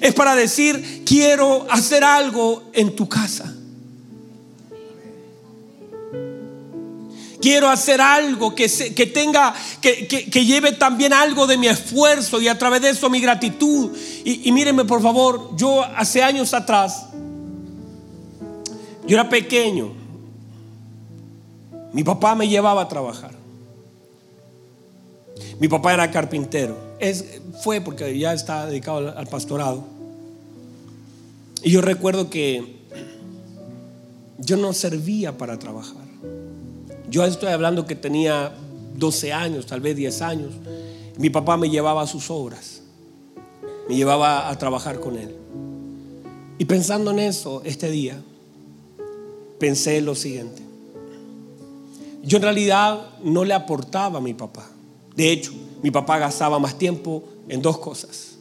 [0.00, 3.54] Es para decir, quiero hacer algo en tu casa.
[7.46, 8.66] Quiero hacer algo que,
[9.14, 13.20] tenga, que, que, lleve también algo de mi esfuerzo y a través de eso mi
[13.20, 13.96] gratitud.
[14.24, 17.06] Y, y mírenme por favor, yo hace años atrás,
[19.06, 19.92] yo era pequeño,
[21.92, 23.30] mi papá me llevaba a trabajar.
[25.60, 26.76] Mi papá era carpintero.
[26.98, 27.24] Es,
[27.62, 29.84] fue porque ya está dedicado al pastorado.
[31.62, 32.74] Y yo recuerdo que
[34.36, 36.05] yo no servía para trabajar.
[37.08, 38.52] Yo estoy hablando que tenía
[38.96, 40.52] 12 años, tal vez 10 años.
[41.18, 42.82] Mi papá me llevaba a sus obras.
[43.88, 45.34] Me llevaba a trabajar con él.
[46.58, 48.20] Y pensando en eso, este día,
[49.58, 50.62] pensé lo siguiente.
[52.22, 54.68] Yo en realidad no le aportaba a mi papá.
[55.14, 55.52] De hecho,
[55.82, 58.36] mi papá gastaba más tiempo en dos cosas.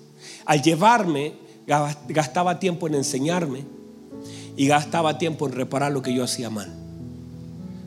[0.45, 1.33] Al llevarme,
[2.07, 3.63] gastaba tiempo en enseñarme
[4.57, 6.84] y gastaba tiempo en reparar lo que yo hacía mal.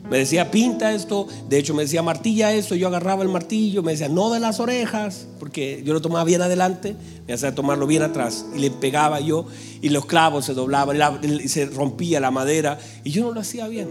[0.09, 1.27] Me decía, pinta esto.
[1.47, 2.75] De hecho, me decía, martilla esto.
[2.75, 3.83] Yo agarraba el martillo.
[3.83, 5.27] Me decía, no de las orejas.
[5.39, 6.95] Porque yo lo tomaba bien adelante.
[7.27, 8.45] Me hacía tomarlo bien atrás.
[8.55, 9.45] Y le pegaba yo.
[9.81, 10.97] Y los clavos se doblaban.
[11.23, 12.79] Y se rompía la madera.
[13.03, 13.89] Y yo no lo hacía bien.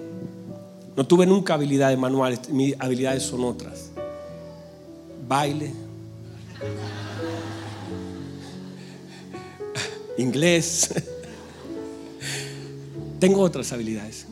[0.97, 2.49] No tuve nunca habilidades manuales.
[2.51, 3.91] Mis habilidades son otras.
[5.29, 5.73] Baile.
[10.19, 10.93] Inglés.
[13.21, 14.28] Tengo otras habilidades.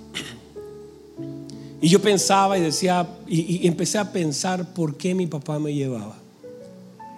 [1.80, 6.16] Y yo pensaba y decía, y, empecé a pensar por qué mi papá me llevaba.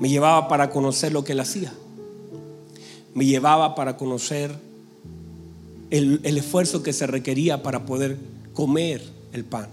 [0.00, 1.72] Me llevaba para conocer lo que él hacía.
[3.14, 4.54] Me llevaba para conocer
[5.90, 8.18] el, el esfuerzo que se requería para poder
[8.52, 9.02] comer
[9.32, 9.68] el pan.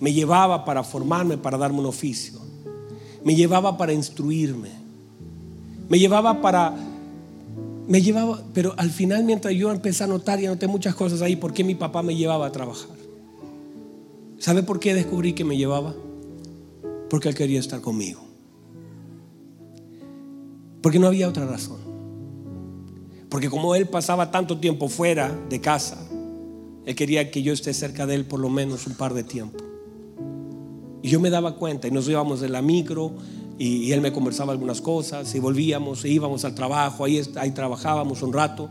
[0.00, 2.40] Me llevaba para formarme, para darme un oficio.
[3.24, 4.70] Me llevaba para instruirme.
[5.88, 6.74] Me llevaba para...
[7.88, 11.36] Me llevaba, pero al final mientras yo empecé a notar y anoté muchas cosas ahí,
[11.36, 13.05] ¿por qué mi papá me llevaba a trabajar?
[14.38, 15.94] ¿Sabe por qué descubrí que me llevaba?
[17.08, 18.20] Porque él quería estar conmigo.
[20.82, 21.78] Porque no había otra razón.
[23.30, 26.06] Porque como él pasaba tanto tiempo fuera de casa,
[26.84, 29.64] él quería que yo esté cerca de él por lo menos un par de tiempo.
[31.02, 33.12] Y yo me daba cuenta y nos íbamos de la micro
[33.58, 38.22] y, él me conversaba algunas cosas y volvíamos e íbamos al trabajo, ahí, ahí trabajábamos
[38.22, 38.68] un rato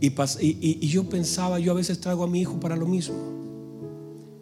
[0.00, 3.39] y, y yo pensaba, yo a veces traigo a mi hijo para lo mismo.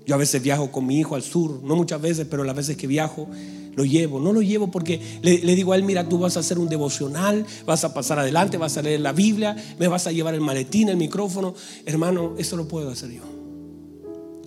[0.09, 2.79] Yo a veces viajo con mi hijo al sur, no muchas veces, pero las veces
[2.79, 3.29] que viajo,
[3.77, 4.19] lo llevo.
[4.19, 7.45] No lo llevo porque le, digo a él, mira, tú vas a hacer un devocional,
[7.67, 10.89] vas a pasar adelante, vas a leer la Biblia, me vas a llevar el maletín,
[10.89, 11.55] el micrófono.
[11.85, 13.23] Hermano, eso lo puedo hacer yo.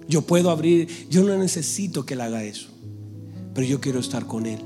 [0.08, 2.70] Yo puedo abrir, yo no necesito que él haga eso,
[3.54, 4.62] pero yo quiero estar con él.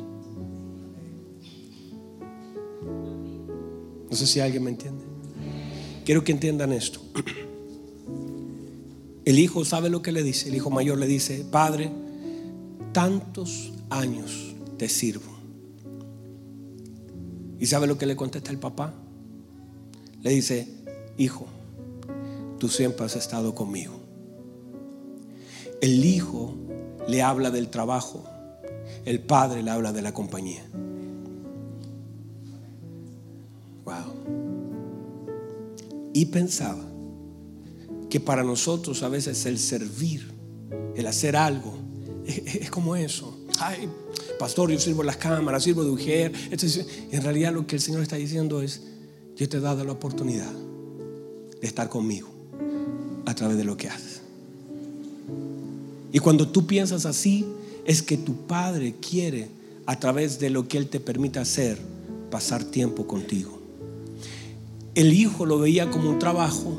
[4.09, 5.03] No sé si alguien me entiende.
[6.05, 7.01] Quiero que entiendan esto.
[9.25, 10.49] El hijo sabe lo que le dice.
[10.49, 11.91] El hijo mayor le dice, Padre,
[12.93, 15.33] tantos años te sirvo.
[17.59, 18.93] ¿Y sabe lo que le contesta el papá?
[20.21, 20.67] Le dice,
[21.17, 21.47] hijo,
[22.59, 23.93] tú siempre has estado conmigo.
[25.81, 26.53] El hijo
[27.07, 28.23] le habla del trabajo,
[29.05, 30.63] el padre le habla de la compañía.
[33.85, 34.13] Wow.
[36.13, 36.94] Y pensaba
[38.09, 40.31] que para nosotros a veces el servir,
[40.95, 41.77] el hacer algo,
[42.25, 43.37] es, como eso.
[43.59, 43.87] Ay,
[44.39, 46.31] pastor, yo sirvo las cámaras, sirvo de mujer.
[47.11, 48.81] En realidad lo que el Señor está diciendo es,
[49.35, 50.51] yo te he dado la oportunidad
[51.61, 52.29] de estar conmigo
[53.25, 54.21] a través de lo que haces.
[56.11, 57.45] Y cuando tú piensas así,
[57.85, 59.49] es que tu Padre quiere,
[59.85, 61.77] a través de lo que Él te permite hacer,
[62.31, 63.59] pasar tiempo contigo.
[64.95, 66.75] El Hijo lo veía como un trabajo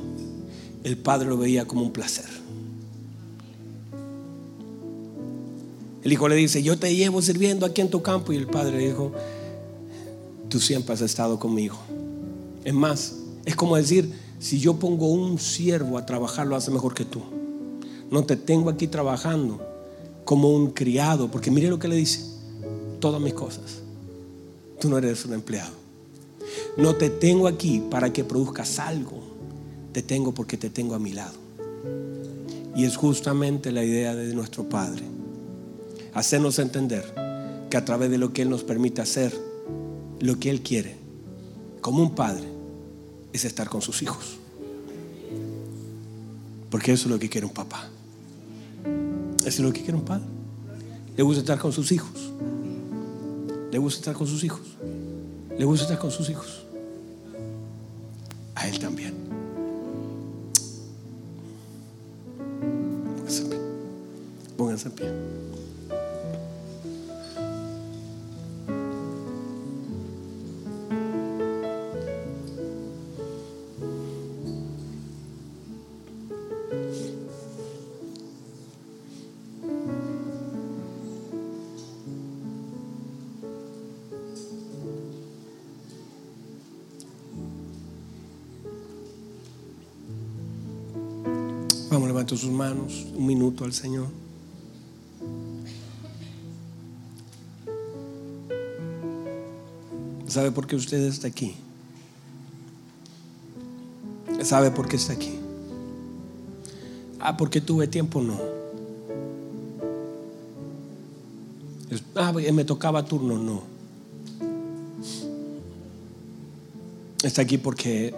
[0.87, 2.27] el padre lo veía como un placer.
[6.05, 8.33] El hijo le dice, yo te llevo sirviendo aquí en tu campo.
[8.33, 9.11] Y el padre le dijo,
[10.49, 11.77] tú siempre has estado conmigo.
[12.65, 16.95] Es más, es como decir, si yo pongo un siervo a trabajar, lo hace mejor
[16.95, 17.21] que tú.
[18.09, 19.61] No te tengo aquí trabajando
[20.25, 22.21] como un criado, porque mire lo que le dice,
[23.01, 23.83] todas mis cosas.
[24.81, 25.75] Tú no eres un empleado.
[26.77, 29.36] No te tengo aquí para que produzcas algo
[29.97, 31.33] te tengo porque te tengo a mi lado.
[32.77, 35.03] Y es justamente la idea de nuestro Padre.
[36.13, 37.15] Hacernos entender
[37.71, 39.33] que a través de lo que Él nos permite hacer,
[40.21, 40.97] lo que Él quiere,
[41.81, 42.45] como un padre,
[43.33, 44.37] es estar con sus hijos.
[46.69, 47.89] Porque eso es lo que quiere un papá.
[49.39, 50.27] Eso es lo que quiere un padre.
[51.17, 52.35] Le gusta estar con sus hijos.
[53.73, 54.77] Le gusta estar con sus hijos.
[55.59, 56.67] Le gusta estar con sus hijos.
[58.55, 59.06] A Él también.
[64.87, 65.11] En pie.
[91.91, 94.26] Vamos, sus manos un minuto al Señor.
[100.37, 101.55] ¿Sabe por qué usted está aquí?
[104.43, 105.33] ¿Sabe por qué está aquí?
[107.19, 108.39] Ah, porque tuve tiempo, no.
[112.17, 113.63] Ah, me tocaba turno, no.
[117.23, 118.15] Está aquí porque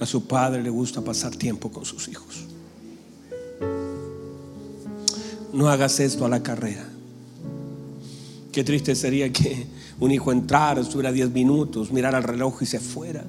[0.00, 2.44] a su padre le gusta pasar tiempo con sus hijos.
[5.52, 6.88] No hagas esto a la carrera.
[8.50, 12.80] Qué triste sería que un hijo entrara, estuviera 10 minutos, mirara el reloj y se
[12.80, 13.24] fuera.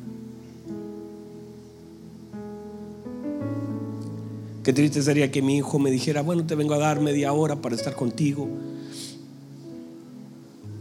[4.64, 7.56] Qué triste sería que mi hijo me dijera, bueno, te vengo a dar media hora
[7.56, 8.50] para estar contigo.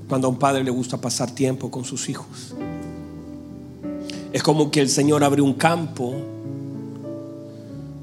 [0.09, 2.55] Cuando a un padre le gusta pasar tiempo con sus hijos.
[4.32, 6.14] Es como que el Señor abre un campo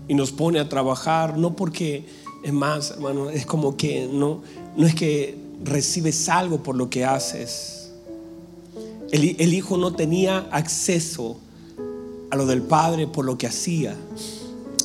[0.08, 2.06] y nos pone a trabajar, no porque,
[2.46, 4.42] es más, hermano, es como que no,
[4.78, 7.92] no es que recibes algo por lo que haces.
[9.12, 11.38] El, el, hijo no tenía acceso
[12.32, 13.96] a lo del padre por lo que hacía.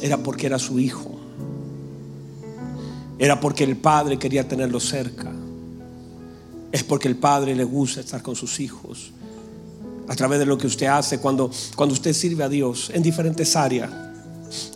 [0.01, 1.19] Era porque era su hijo.
[3.19, 5.33] Era porque el padre quería tenerlo cerca.
[6.71, 9.13] Es porque el padre le gusta estar con sus hijos.
[10.09, 13.57] A través de lo que usted hace cuando, cuando usted sirve a Dios en diferentes
[13.57, 13.91] áreas.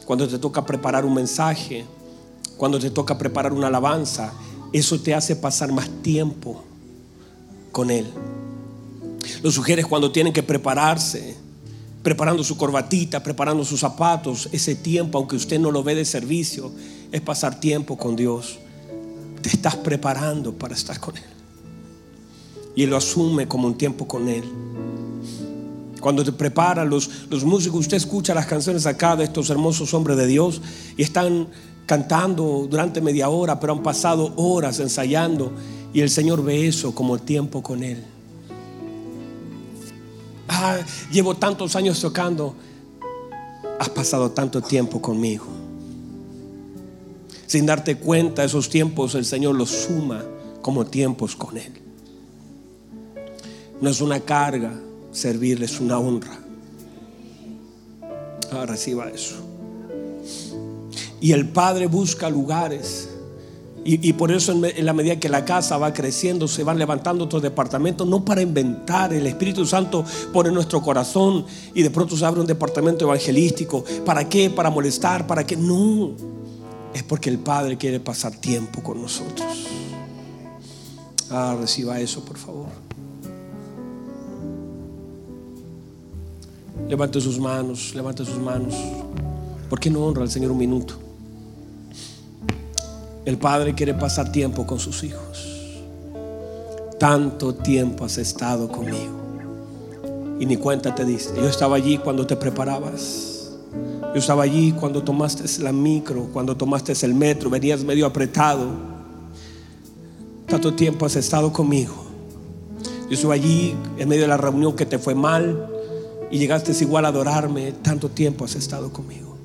[0.05, 1.84] Cuando te toca preparar un mensaje.
[2.57, 4.32] Cuando te toca preparar una alabanza
[4.73, 6.64] eso te hace pasar más tiempo
[7.70, 8.07] con Él.
[9.43, 11.37] Los mujeres cuando tienen que prepararse,
[12.03, 16.73] preparando su corbatita, preparando sus zapatos, ese tiempo, aunque usted no lo ve de servicio,
[17.11, 18.59] es pasar tiempo con Dios.
[19.43, 21.23] Te estás preparando para estar con Él.
[22.75, 24.45] Y Él lo asume como un tiempo con Él.
[26.01, 30.16] Cuando te preparan los, los músicos, usted escucha las canciones acá de estos hermosos hombres
[30.16, 30.61] de Dios
[30.97, 31.47] y están
[31.87, 35.53] cantando durante media hora, pero han pasado horas ensayando
[35.93, 38.03] Y el Señor ve eso como tiempo con Él.
[40.49, 40.78] Ah,
[41.11, 42.55] llevo tantos años tocando.
[43.78, 45.45] Has pasado tanto tiempo conmigo.
[47.47, 50.24] Sin darte cuenta, esos tiempos el Señor los suma
[50.62, 51.72] como tiempos con Él.
[53.83, 54.72] No es una carga
[55.11, 56.39] servirle, es una honra.
[58.53, 59.51] Ah, reciba eso.
[61.23, 63.09] Y el Padre busca lugares
[63.85, 67.43] y, por eso en, la medida que la casa va creciendo, se van levantando otros
[67.43, 71.45] departamentos, no para inventar, el Espíritu Santo pone nuestro corazón
[71.75, 73.85] y de pronto se abre un departamento evangelístico.
[74.05, 74.51] ¿Para qué?
[74.51, 75.57] Para molestar, ¿para qué?
[75.57, 76.12] No,
[76.95, 79.66] es porque el Padre quiere pasar tiempo con nosotros.
[81.31, 82.68] Ah, reciba eso, por favor.
[86.89, 88.75] Levante sus manos, levante sus manos.
[89.68, 91.11] ¿Por qué no honra al Señor un minuto?
[93.25, 95.49] El Padre quiere pasar tiempo con sus hijos.
[96.99, 99.20] Tanto tiempo has estado conmigo.
[100.41, 101.41] Y ni cuenta te diste.
[101.41, 103.53] Yo estaba allí cuando te preparabas.
[104.12, 108.66] Yo estaba allí cuando tomaste la micro, cuando tomaste el metro, venías medio apretado.
[110.47, 111.95] Tanto tiempo has estado conmigo.
[113.09, 115.68] Yo estuve allí en medio de la reunión que te fue mal
[116.31, 117.73] y llegaste igual a adorarme.
[117.83, 119.37] Tanto tiempo has estado conmigo.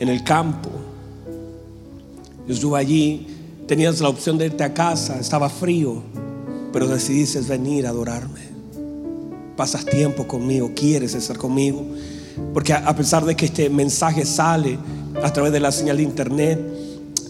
[0.00, 0.70] En el campo,
[2.46, 3.26] yo estuve allí,
[3.66, 6.02] tenías la opción de irte a casa, estaba frío,
[6.72, 8.40] pero decidiste venir a adorarme.
[9.56, 11.84] Pasas tiempo conmigo, quieres estar conmigo.
[12.52, 14.78] Porque a pesar de que este mensaje sale
[15.22, 16.60] a través de la señal de internet,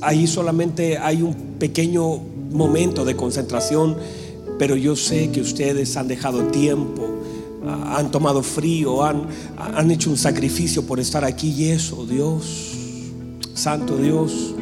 [0.00, 2.18] ahí solamente hay un pequeño
[2.50, 3.96] momento de concentración,
[4.58, 7.08] pero yo sé que ustedes han dejado tiempo,
[7.66, 9.26] han tomado frío, han,
[9.58, 12.72] han hecho un sacrificio por estar aquí y eso, Dios,
[13.54, 14.54] Santo Dios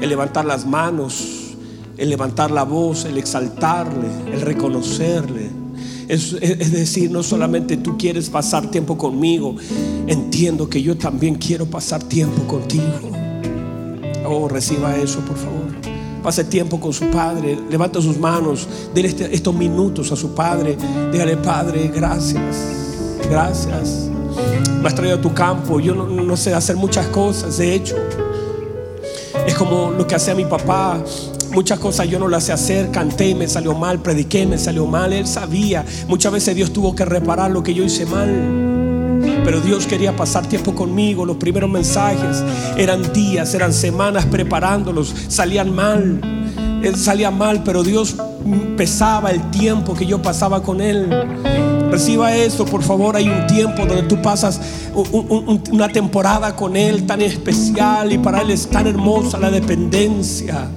[0.00, 1.54] el levantar las manos,
[1.96, 5.50] el levantar la voz, el exaltarle, el reconocerle.
[6.08, 6.40] Es,
[6.70, 9.56] decir, no solamente tú quieres pasar tiempo conmigo,
[10.06, 13.10] entiendo que yo también quiero pasar tiempo contigo.
[14.24, 15.66] Oh, reciba eso, por favor.
[16.22, 20.76] Pase tiempo con su padre, levanta sus manos, dele este, estos minutos a su padre.
[21.12, 24.10] Dígale, Padre, gracias, gracias.
[24.80, 25.80] Me has traído a tu campo.
[25.80, 27.96] Yo no sé hacer muchas cosas, de hecho.
[29.46, 31.02] Es como lo que hacía mi papá.
[31.52, 35.12] Muchas cosas yo no las sé hacer, canté me salió mal, prediqué me salió mal.
[35.12, 35.84] Él sabía.
[36.08, 38.66] Muchas veces Dios tuvo que reparar lo que yo hice mal.
[39.44, 41.24] Pero Dios quería pasar tiempo conmigo.
[41.24, 42.42] Los primeros mensajes
[42.76, 45.14] eran días, eran semanas preparándolos.
[45.28, 46.20] Salían mal.
[46.82, 48.16] Él salía mal, pero Dios
[48.76, 51.08] pesaba el tiempo que yo pasaba con Él.
[51.90, 53.16] Reciba esto, por favor.
[53.16, 54.60] Hay un tiempo donde tú pasas
[55.70, 60.68] una temporada con Él tan especial y para Él es tan hermosa la dependencia.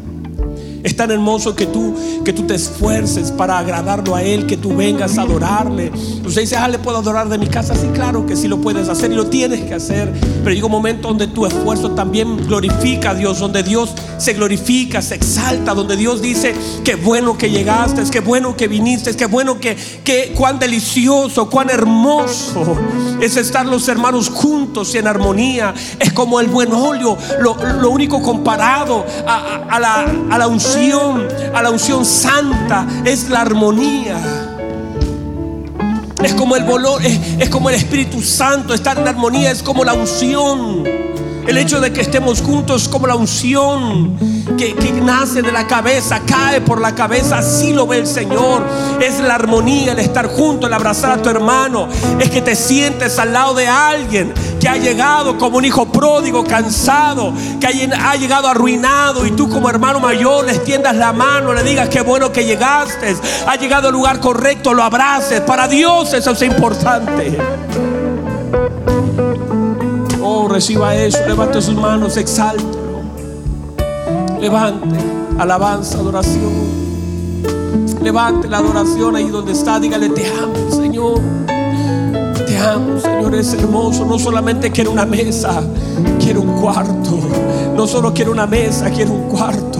[0.83, 4.75] Es tan hermoso que tú, que tú te esfuerces para agradarlo a Él, que tú
[4.75, 5.91] vengas a adorarle.
[6.25, 7.75] Usted dice, ah, le puedo adorar de mi casa.
[7.75, 10.13] Sí, claro que sí lo puedes hacer y lo tienes que hacer.
[10.43, 15.01] Pero llega un momento donde tu esfuerzo también glorifica a Dios, donde Dios se glorifica,
[15.01, 16.55] se exalta, donde Dios dice,
[16.85, 21.69] qué bueno que llegaste, qué bueno que viniste, qué bueno que, que cuán delicioso, cuán
[21.69, 22.77] hermoso
[23.21, 25.73] es estar los hermanos juntos y en armonía.
[25.99, 31.71] Es como el buen óleo, lo, único comparado a, la, a la unción a la
[31.71, 34.17] unción santa, es la armonía.
[36.23, 39.93] Es como el bolor, es, como el Espíritu Santo, estar en armonía es como la
[39.93, 40.83] unción.
[41.47, 44.15] El hecho de que estemos juntos como la unción
[44.59, 48.61] que, nace de la cabeza, cae por la cabeza, así lo ve el Señor.
[48.99, 51.87] Es la armonía, el estar junto, el abrazar a tu hermano.
[52.19, 56.43] Es que te sientes al lado de alguien que ha llegado como un hijo pródigo,
[56.43, 61.63] cansado, que ha llegado arruinado y tú como hermano mayor le extiendas la mano, le
[61.63, 63.15] digas qué bueno que llegaste,
[63.47, 65.39] ha llegado al lugar correcto, lo abraces.
[65.41, 67.37] Para Dios eso es importante.
[70.21, 72.78] Oh, reciba eso, levante sus manos, exáltelo.
[74.41, 74.97] Levante
[75.37, 76.79] alabanza, adoración.
[78.01, 79.79] Levante la adoración ahí donde está.
[79.79, 81.19] Dígale, te amo, Señor.
[81.45, 83.35] Te amo, Señor.
[83.35, 84.05] Es hermoso.
[84.05, 85.61] No solamente quiero una mesa,
[86.19, 87.19] quiero un cuarto.
[87.75, 89.79] No solo quiero una mesa, quiero un cuarto.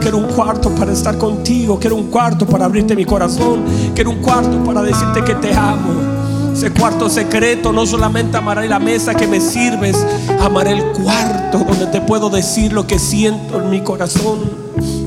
[0.00, 1.78] Quiero un cuarto para estar contigo.
[1.78, 3.64] Quiero un cuarto para abrirte mi corazón.
[3.94, 6.17] Quiero un cuarto para decirte que te amo.
[6.58, 9.96] Ese cuarto secreto, no solamente amaré la mesa que me sirves,
[10.40, 14.40] amaré el cuarto donde te puedo decir lo que siento en mi corazón.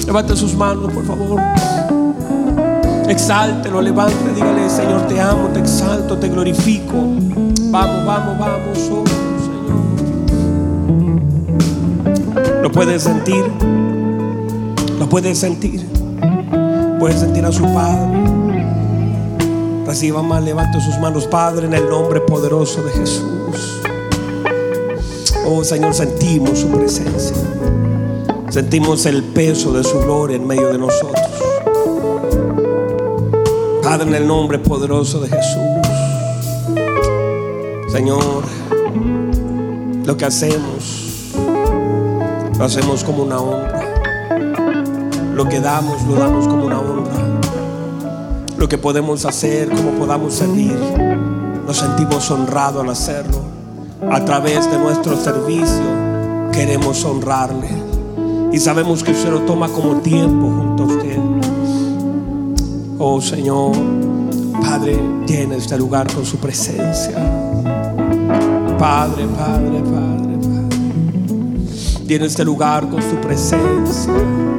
[0.05, 1.41] Levante sus manos, por favor.
[3.09, 6.93] Exáltelo, levante, dígale, Señor, te amo, te exalto, te glorifico.
[6.93, 9.03] Vamos, vamos, vamos, oh,
[12.31, 12.61] Señor.
[12.61, 13.43] ¿Lo puedes sentir?
[14.97, 15.85] ¿Lo puedes sentir?
[16.97, 18.40] Puede sentir a su Padre.
[19.91, 23.81] Reciba más, levante sus manos, Padre, en el nombre poderoso de Jesús.
[25.45, 27.35] Oh Señor, sentimos su presencia.
[28.47, 31.27] Sentimos el peso de su gloria en medio de nosotros.
[33.83, 35.61] Padre, en el nombre poderoso de Jesús.
[37.91, 38.45] Señor,
[40.05, 41.33] lo que hacemos,
[42.57, 43.81] lo hacemos como una honra.
[45.35, 47.00] Lo que damos, lo damos como una honra.
[48.61, 50.77] Lo que podemos hacer, como podamos servir,
[51.65, 53.39] nos sentimos honrados al hacerlo.
[54.11, 55.81] A través de nuestro servicio
[56.51, 57.69] queremos honrarle.
[58.51, 61.17] Y sabemos que usted lo toma como tiempo junto a usted.
[62.99, 63.71] Oh Señor,
[64.61, 64.95] Padre,
[65.25, 67.15] llena este lugar con su presencia.
[68.77, 72.05] Padre, Padre, Padre, Padre.
[72.05, 74.50] Llena este lugar con su presencia.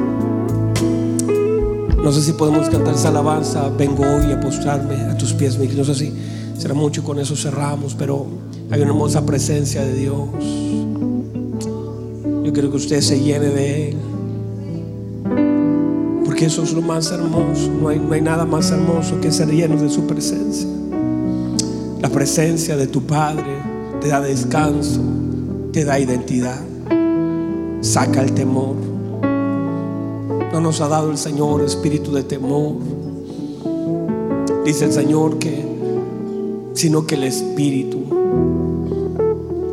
[2.03, 3.69] No sé si podemos cantar esa alabanza.
[3.69, 6.13] Vengo hoy a postrarme a tus pies, mi No sé si
[6.57, 8.27] será mucho con eso cerramos, pero
[8.69, 10.27] hay una hermosa presencia de Dios.
[12.43, 13.97] Yo quiero que usted se llene de Él.
[16.25, 17.71] Porque eso es lo más hermoso.
[17.71, 20.67] No hay, no hay nada más hermoso que ser lleno de su presencia.
[22.01, 23.45] La presencia de tu Padre
[24.01, 24.99] te da descanso,
[25.71, 26.59] te da identidad,
[27.79, 28.92] saca el temor.
[30.53, 32.75] No nos ha dado el Señor espíritu de temor.
[34.63, 35.65] Dice el Señor que,
[36.73, 38.03] sino que el espíritu,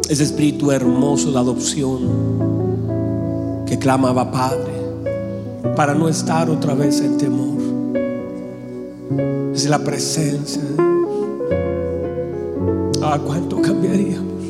[0.08, 2.00] ese espíritu hermoso de adopción
[3.66, 4.72] que clamaba Padre,
[5.76, 7.60] para no estar otra vez en temor.
[9.54, 10.62] Es la presencia.
[13.02, 14.44] Ah, cuánto cambiaríamos.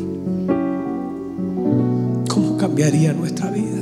[2.29, 3.80] ¿Cómo cambiaría nuestra vida?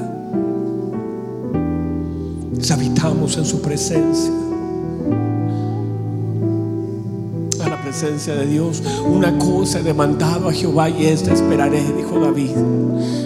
[2.61, 4.33] Si habitamos en su presencia.
[7.65, 8.83] A la presencia de Dios.
[9.07, 12.51] Una cosa he demandado a Jehová y esta esperaré, dijo David.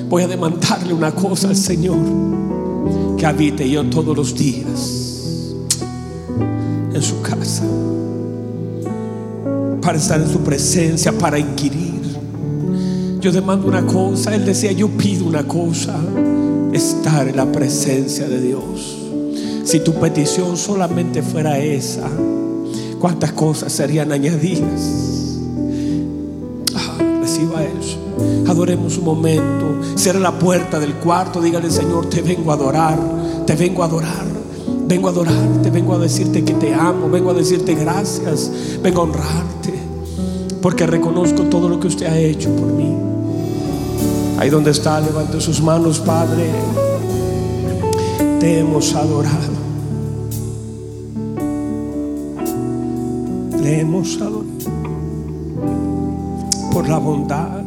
[0.08, 1.98] Voy a demandarle una cosa al Señor.
[3.16, 5.54] Que habite yo todos los días
[6.92, 7.64] en su casa.
[9.80, 12.02] Para estar en su presencia, para inquirir.
[13.20, 14.34] Yo demando una cosa.
[14.34, 15.96] Él decía, yo pido una cosa.
[16.72, 19.01] Estar en la presencia de Dios.
[19.72, 22.06] Si tu petición solamente fuera esa,
[23.00, 25.38] ¿cuántas cosas serían añadidas?
[26.74, 27.96] Ah, reciba eso.
[28.48, 29.80] Adoremos un momento.
[29.94, 31.40] Cierra la puerta del cuarto.
[31.40, 32.98] Dígale, Señor, te vengo a adorar.
[33.46, 34.26] Te vengo a adorar.
[34.86, 35.70] Vengo a adorarte.
[35.70, 37.08] Vengo a decirte que te amo.
[37.08, 38.52] Vengo a decirte gracias.
[38.82, 39.72] Vengo a honrarte.
[40.60, 42.94] Porque reconozco todo lo que usted ha hecho por mí.
[44.38, 46.50] Ahí donde está, levante sus manos, Padre.
[48.38, 49.61] Te hemos adorado.
[56.72, 57.64] Por la bondad,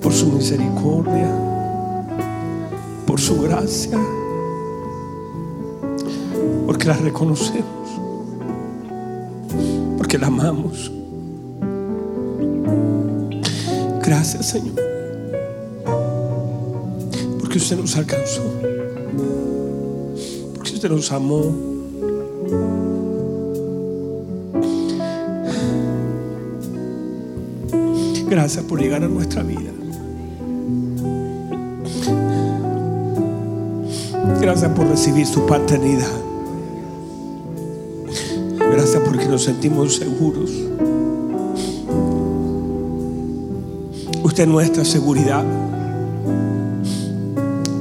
[0.00, 1.28] por su misericordia,
[3.04, 3.98] por su gracia,
[6.66, 7.90] porque la reconocemos,
[9.98, 10.92] porque la amamos.
[14.04, 14.80] Gracias, Señor,
[17.40, 18.42] porque usted nos alcanzó,
[20.54, 21.72] porque usted nos amó.
[28.32, 29.70] Gracias por llegar a nuestra vida.
[34.40, 36.08] Gracias por recibir su paternidad.
[38.56, 40.50] Gracias porque nos sentimos seguros.
[44.22, 45.44] Usted es nuestra seguridad.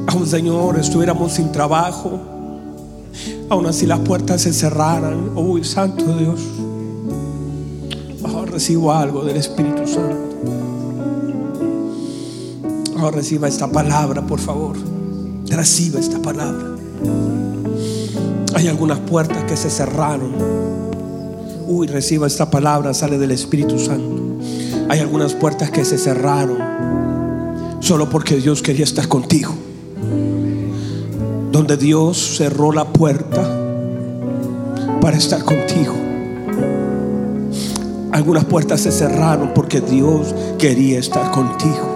[0.08, 2.20] Aún Señor, estuviéramos sin trabajo.
[3.48, 5.32] Aún así las puertas se cerraran.
[5.34, 6.42] Uy, Santo Dios.
[8.24, 10.21] Oh, recibo algo del Espíritu Santo.
[13.10, 14.78] Reciba esta palabra, por favor.
[15.48, 16.76] Reciba esta palabra.
[18.54, 20.32] Hay algunas puertas que se cerraron.
[21.68, 24.22] Uy, reciba esta palabra, sale del Espíritu Santo.
[24.88, 26.58] Hay algunas puertas que se cerraron
[27.80, 29.54] solo porque Dios quería estar contigo.
[31.52, 33.42] Donde Dios cerró la puerta
[35.02, 35.96] para estar contigo.
[38.12, 41.91] Algunas puertas se cerraron porque Dios quería estar contigo.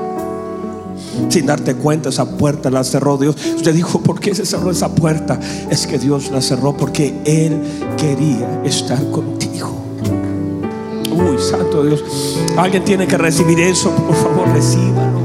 [1.36, 3.36] Sin darte cuenta, esa puerta la cerró Dios.
[3.58, 5.38] Usted dijo, ¿por qué se cerró esa puerta?
[5.70, 7.60] Es que Dios la cerró porque Él
[7.98, 9.76] quería estar contigo.
[11.12, 12.06] Uy, santo Dios.
[12.56, 13.90] Alguien tiene que recibir eso.
[13.90, 15.20] Por favor, recíbalo.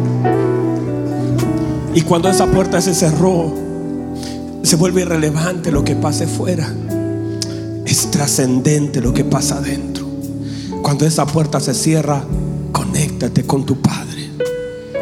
[1.95, 3.55] Y cuando esa puerta se cerró,
[4.65, 6.75] se vuelve irrelevante lo que pase fuera.
[7.87, 10.07] Es trascendente lo que pasa adentro.
[10.83, 12.25] Cuando esa puerta se cierra,
[12.73, 14.10] conéctate con tu Padre.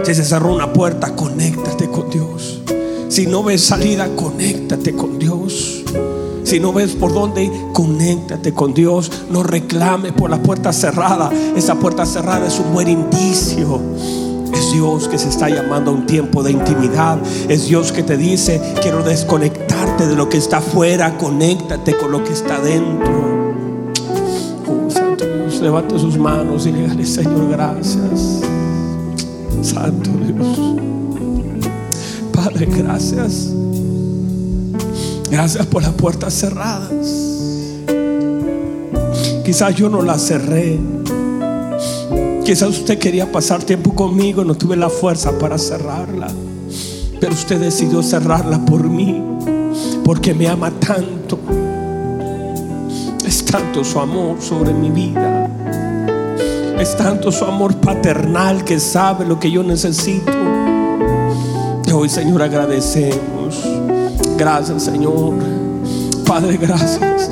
[0.04, 2.62] Si se cerró una puerta, conéctate con Dios.
[3.08, 5.82] Si no ves salida, conéctate con Dios.
[6.44, 9.10] Si no ves por dónde, conéctate con Dios.
[9.30, 11.30] No reclame por la puerta cerrada.
[11.56, 13.80] Esa puerta cerrada es un buen indicio.
[14.54, 17.18] Es Dios que se está llamando a un tiempo de intimidad.
[17.48, 22.24] Es Dios que te dice, quiero desconectarte de lo que está afuera, conéctate con lo
[22.24, 23.48] que está dentro.
[24.66, 28.27] Oh, Santo Dios, levante sus manos y dígale, Señor, gracias.
[29.62, 30.58] Santo Dios.
[32.32, 33.52] Padre, gracias.
[35.30, 37.28] Gracias por las puertas cerradas.
[39.44, 40.78] Quizás yo no las cerré.
[42.44, 46.28] Quizás usted quería pasar tiempo conmigo, no tuve la fuerza para cerrarla.
[47.20, 49.22] Pero usted decidió cerrarla por mí,
[50.04, 51.38] porque me ama tanto.
[53.26, 55.47] Es tanto su amor sobre mi vida.
[56.80, 60.32] Es tanto su amor paternal que sabe lo que yo necesito.
[61.86, 63.64] Y hoy, Señor, agradecemos.
[64.36, 65.34] Gracias, Señor.
[66.24, 67.30] Padre, gracias.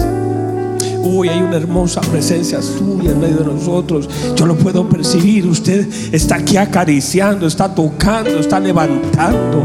[1.04, 4.08] Uy, hay una hermosa presencia suya en medio de nosotros.
[4.34, 5.46] Yo lo puedo percibir.
[5.46, 9.62] Usted está aquí acariciando, está tocando, está levantando.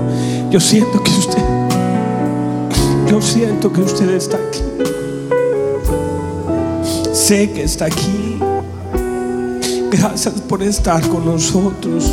[0.52, 1.44] Yo siento que usted,
[3.10, 4.60] yo siento que usted está aquí.
[7.14, 8.31] Sé que está aquí.
[9.92, 12.10] Gracias por estar con nosotros,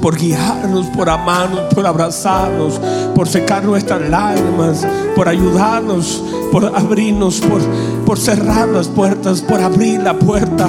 [0.00, 2.80] por guiarnos, por amarnos, por abrazarnos,
[3.14, 7.60] por secar nuestras lágrimas, por ayudarnos, por abrirnos, por,
[8.06, 10.66] por cerrar las puertas, por abrir la puerta.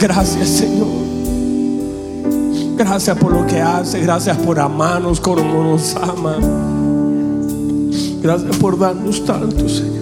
[0.00, 0.88] Gracias Señor.
[2.76, 6.36] Gracias por lo que hace, gracias por amarnos como nos ama.
[8.20, 9.99] Gracias por darnos tanto, Señor.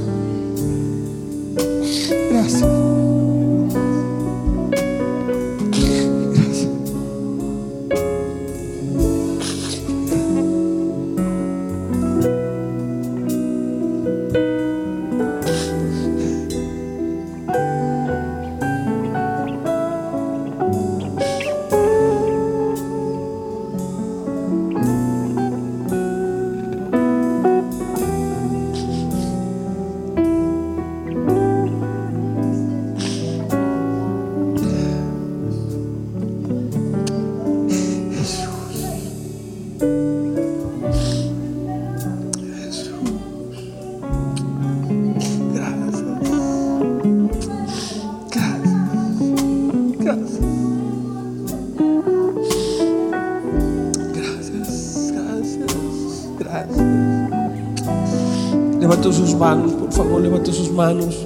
[58.99, 61.24] Levanta sus manos, por favor, levanta sus manos.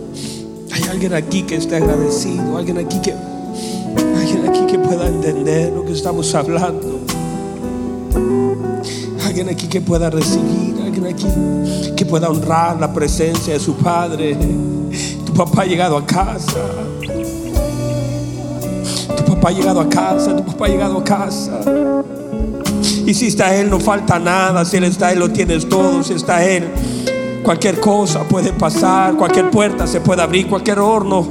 [0.75, 5.83] Hay alguien aquí que esté agradecido, alguien aquí que alguien aquí que pueda entender lo
[5.83, 7.01] que estamos hablando.
[9.25, 11.27] Alguien aquí que pueda recibir, alguien aquí
[11.97, 14.37] que pueda honrar la presencia de su padre.
[15.25, 16.61] Tu papá ha llegado a casa.
[19.17, 21.63] Tu papá ha llegado a casa, tu papá ha llegado a casa.
[23.07, 24.63] Y si está Él, no falta nada.
[24.67, 26.03] Si Él está Él, lo tienes todo.
[26.03, 26.69] Si está Él,
[27.43, 29.17] cualquier cosa puede pasar.
[29.17, 30.49] Cualquier puerta se puede abrir.
[30.49, 31.27] Cualquier horno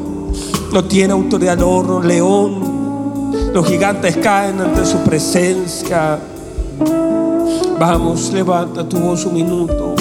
[0.71, 2.01] no tiene autoridad el horno.
[2.01, 6.19] León, los gigantes caen ante su presencia.
[7.79, 9.95] Vamos, levanta tu voz un minuto.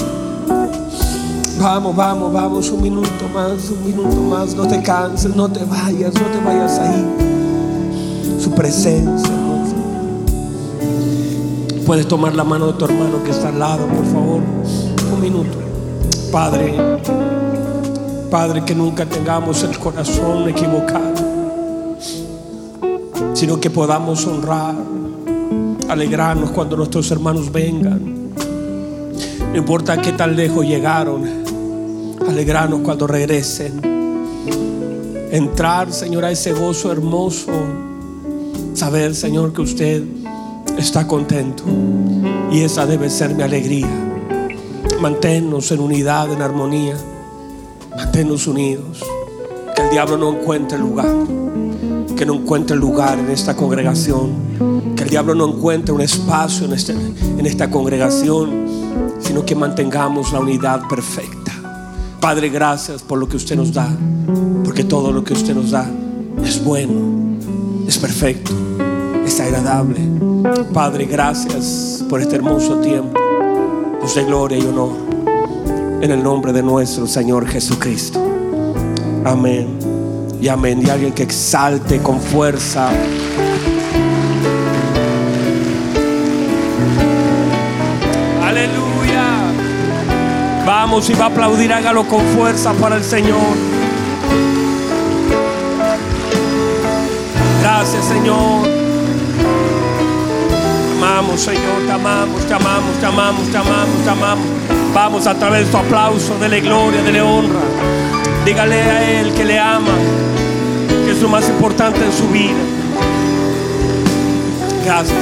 [1.58, 4.54] Vamos, vamos, vamos, un minuto más, un minuto más.
[4.54, 7.06] No te canses, no te vayas, no te vayas ahí.
[8.38, 9.30] Su presencia.
[11.84, 14.40] Puedes tomar la mano de tu hermano que está al lado, por favor.
[15.12, 15.59] Un minuto.
[16.30, 16.74] Padre,
[18.30, 21.14] Padre, que nunca tengamos el corazón equivocado,
[23.34, 24.76] sino que podamos honrar,
[25.88, 28.30] alegrarnos cuando nuestros hermanos vengan.
[29.50, 31.24] No importa qué tan lejos llegaron,
[32.28, 33.80] alegrarnos cuando regresen.
[35.32, 37.50] Entrar, Señor, a ese gozo hermoso.
[38.74, 40.04] Saber, Señor, que usted
[40.78, 41.64] está contento.
[42.52, 44.09] Y esa debe ser mi alegría.
[45.00, 46.94] Manténnos en unidad, en armonía.
[47.96, 49.02] Manténnos unidos.
[49.74, 51.10] Que el diablo no encuentre lugar.
[52.14, 54.94] Que no encuentre lugar en esta congregación.
[54.94, 58.66] Que el diablo no encuentre un espacio en, este, en esta congregación.
[59.20, 61.52] Sino que mantengamos la unidad perfecta.
[62.20, 63.88] Padre, gracias por lo que usted nos da.
[64.62, 65.90] Porque todo lo que usted nos da
[66.44, 67.38] es bueno.
[67.88, 68.50] Es perfecto.
[69.24, 70.00] Es agradable.
[70.74, 73.18] Padre, gracias por este hermoso tiempo.
[74.14, 74.90] De gloria y honor.
[76.00, 78.20] En el nombre de nuestro Señor Jesucristo.
[79.24, 79.78] Amén.
[80.40, 80.82] Y amén.
[80.84, 82.90] Y alguien que exalte con fuerza.
[88.42, 89.26] Aleluya.
[90.66, 93.38] Vamos y va a aplaudir, hágalo con fuerza para el Señor.
[97.62, 98.79] Gracias, Señor.
[101.10, 104.46] Amamos, Señor, te amamos, te amamos, te amamos, te amamos, te amamos.
[104.94, 107.58] Vamos a través de tu aplauso, dele gloria, dele honra.
[108.44, 109.92] Dígale a Él que le ama,
[111.04, 112.62] que es lo más importante en su vida.
[114.84, 115.18] Gracias.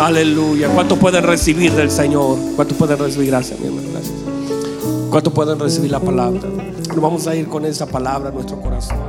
[0.00, 0.68] Aleluya.
[0.70, 2.36] ¿Cuánto pueden recibir del Señor?
[2.56, 3.28] ¿Cuánto pueden recibir?
[3.28, 3.88] Gracias, mi hermano.
[3.92, 4.14] Gracias.
[5.10, 6.40] ¿Cuánto pueden recibir la palabra?
[6.88, 9.03] Nos vamos a ir con esa palabra en nuestro corazón.